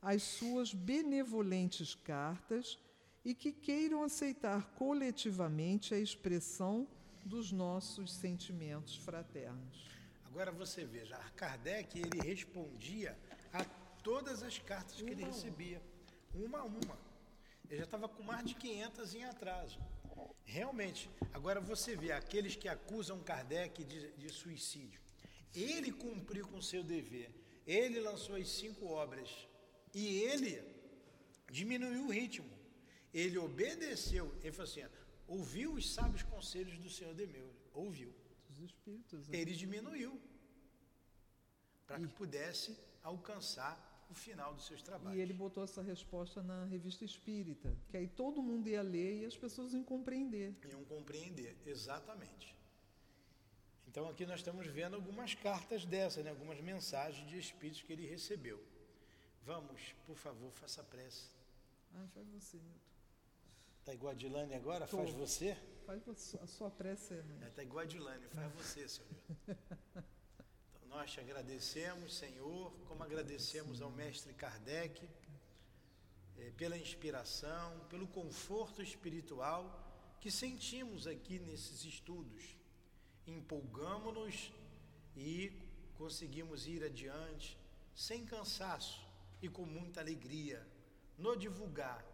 [0.00, 2.78] às suas benevolentes cartas
[3.24, 6.86] e que queiram aceitar coletivamente a expressão
[7.24, 9.88] dos nossos sentimentos fraternos.
[10.26, 13.18] Agora você veja, Kardec ele respondia
[13.52, 13.64] a
[14.02, 15.82] todas as cartas que uma ele recebia,
[16.34, 16.98] uma a uma.
[17.68, 19.78] Ele já estava com mais de 500 em atraso.
[20.44, 25.00] Realmente, agora você vê aqueles que acusam Kardec de, de suicídio.
[25.54, 27.30] Ele cumpriu com seu dever.
[27.66, 29.30] Ele lançou as cinco obras
[29.94, 30.62] e ele
[31.50, 32.50] diminuiu o ritmo.
[33.12, 34.32] Ele obedeceu.
[34.42, 34.84] Ele falou assim:
[35.26, 37.56] ouviu os sábios conselhos do Senhor Demeure.
[37.72, 38.12] Ouviu.
[38.60, 39.28] Espíritos.
[39.28, 39.38] Né?
[39.38, 40.20] Ele diminuiu
[41.86, 45.16] para que pudesse alcançar o final dos seus trabalhos.
[45.16, 49.24] E ele botou essa resposta na revista Espírita, que aí todo mundo ia ler e
[49.24, 50.54] as pessoas iam compreender.
[50.68, 52.56] Iam compreender, exatamente.
[53.86, 56.30] Então aqui nós estamos vendo algumas cartas dessas, né?
[56.30, 58.62] algumas mensagens de espíritos que ele recebeu.
[59.44, 61.30] Vamos, por favor, faça prece.
[61.94, 62.90] Ah, faz você, Milton.
[63.80, 64.86] Está igual a Dilane agora?
[64.86, 64.98] Tô.
[64.98, 65.56] Faz você?
[65.86, 66.02] Faz
[66.40, 69.08] a sua prece, é, Está igual a Dilane, faz você, Senhor.
[70.90, 75.08] Nós te agradecemos, Senhor, como agradecemos ao Mestre Kardec
[76.36, 79.62] eh, pela inspiração, pelo conforto espiritual
[80.20, 82.56] que sentimos aqui nesses estudos.
[83.24, 84.52] Empolgamos-nos
[85.16, 85.52] e
[85.94, 87.56] conseguimos ir adiante
[87.94, 89.00] sem cansaço
[89.40, 90.66] e com muita alegria
[91.16, 92.04] no divulgar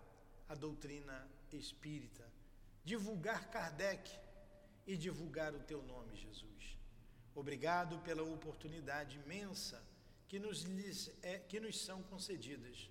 [0.50, 2.30] a doutrina espírita,
[2.84, 4.10] divulgar Kardec
[4.86, 6.76] e divulgar o teu nome, Jesus.
[7.36, 9.84] Obrigado pela oportunidade imensa
[10.26, 10.64] que nos,
[11.22, 12.88] é, que nos são concedidas.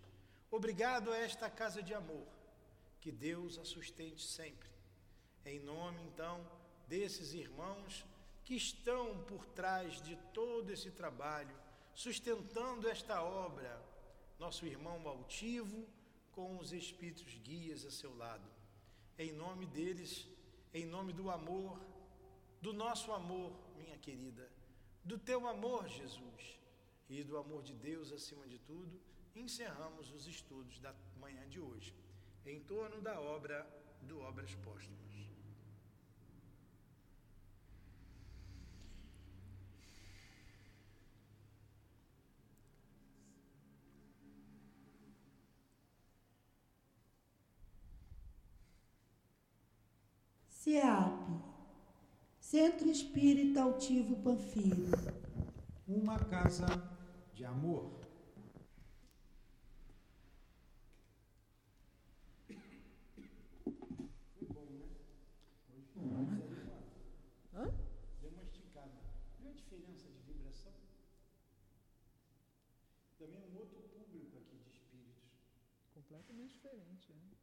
[0.51, 2.27] Obrigado a esta casa de amor.
[3.01, 4.69] Que Deus a sustente sempre.
[5.43, 6.45] Em nome, então,
[6.87, 8.05] desses irmãos
[8.43, 11.55] que estão por trás de todo esse trabalho,
[11.95, 13.83] sustentando esta obra,
[14.37, 15.87] nosso irmão altivo,
[16.31, 18.47] com os espíritos guias a seu lado.
[19.17, 20.27] Em nome deles,
[20.71, 21.79] em nome do amor,
[22.61, 24.49] do nosso amor, minha querida,
[25.03, 26.59] do teu amor, Jesus,
[27.09, 28.99] e do amor de Deus acima de tudo,
[29.35, 31.93] encerramos os estudos da manhã de hoje,
[32.45, 33.67] em torno da obra
[34.01, 35.05] do Obras Póstumas.
[50.65, 51.24] CEAP,
[52.55, 54.89] Centro Espírita Altivo Panfiro.
[55.85, 56.65] Uma casa
[57.33, 57.99] de amor.
[67.53, 67.65] Hã?
[68.21, 69.01] Deu uma esticada.
[69.37, 70.71] Viu a diferença de vibração?
[73.19, 75.27] Também um outro público aqui de espíritos.
[75.93, 77.11] Completamente diferente.
[77.11, 77.15] É.
[77.15, 77.34] Ali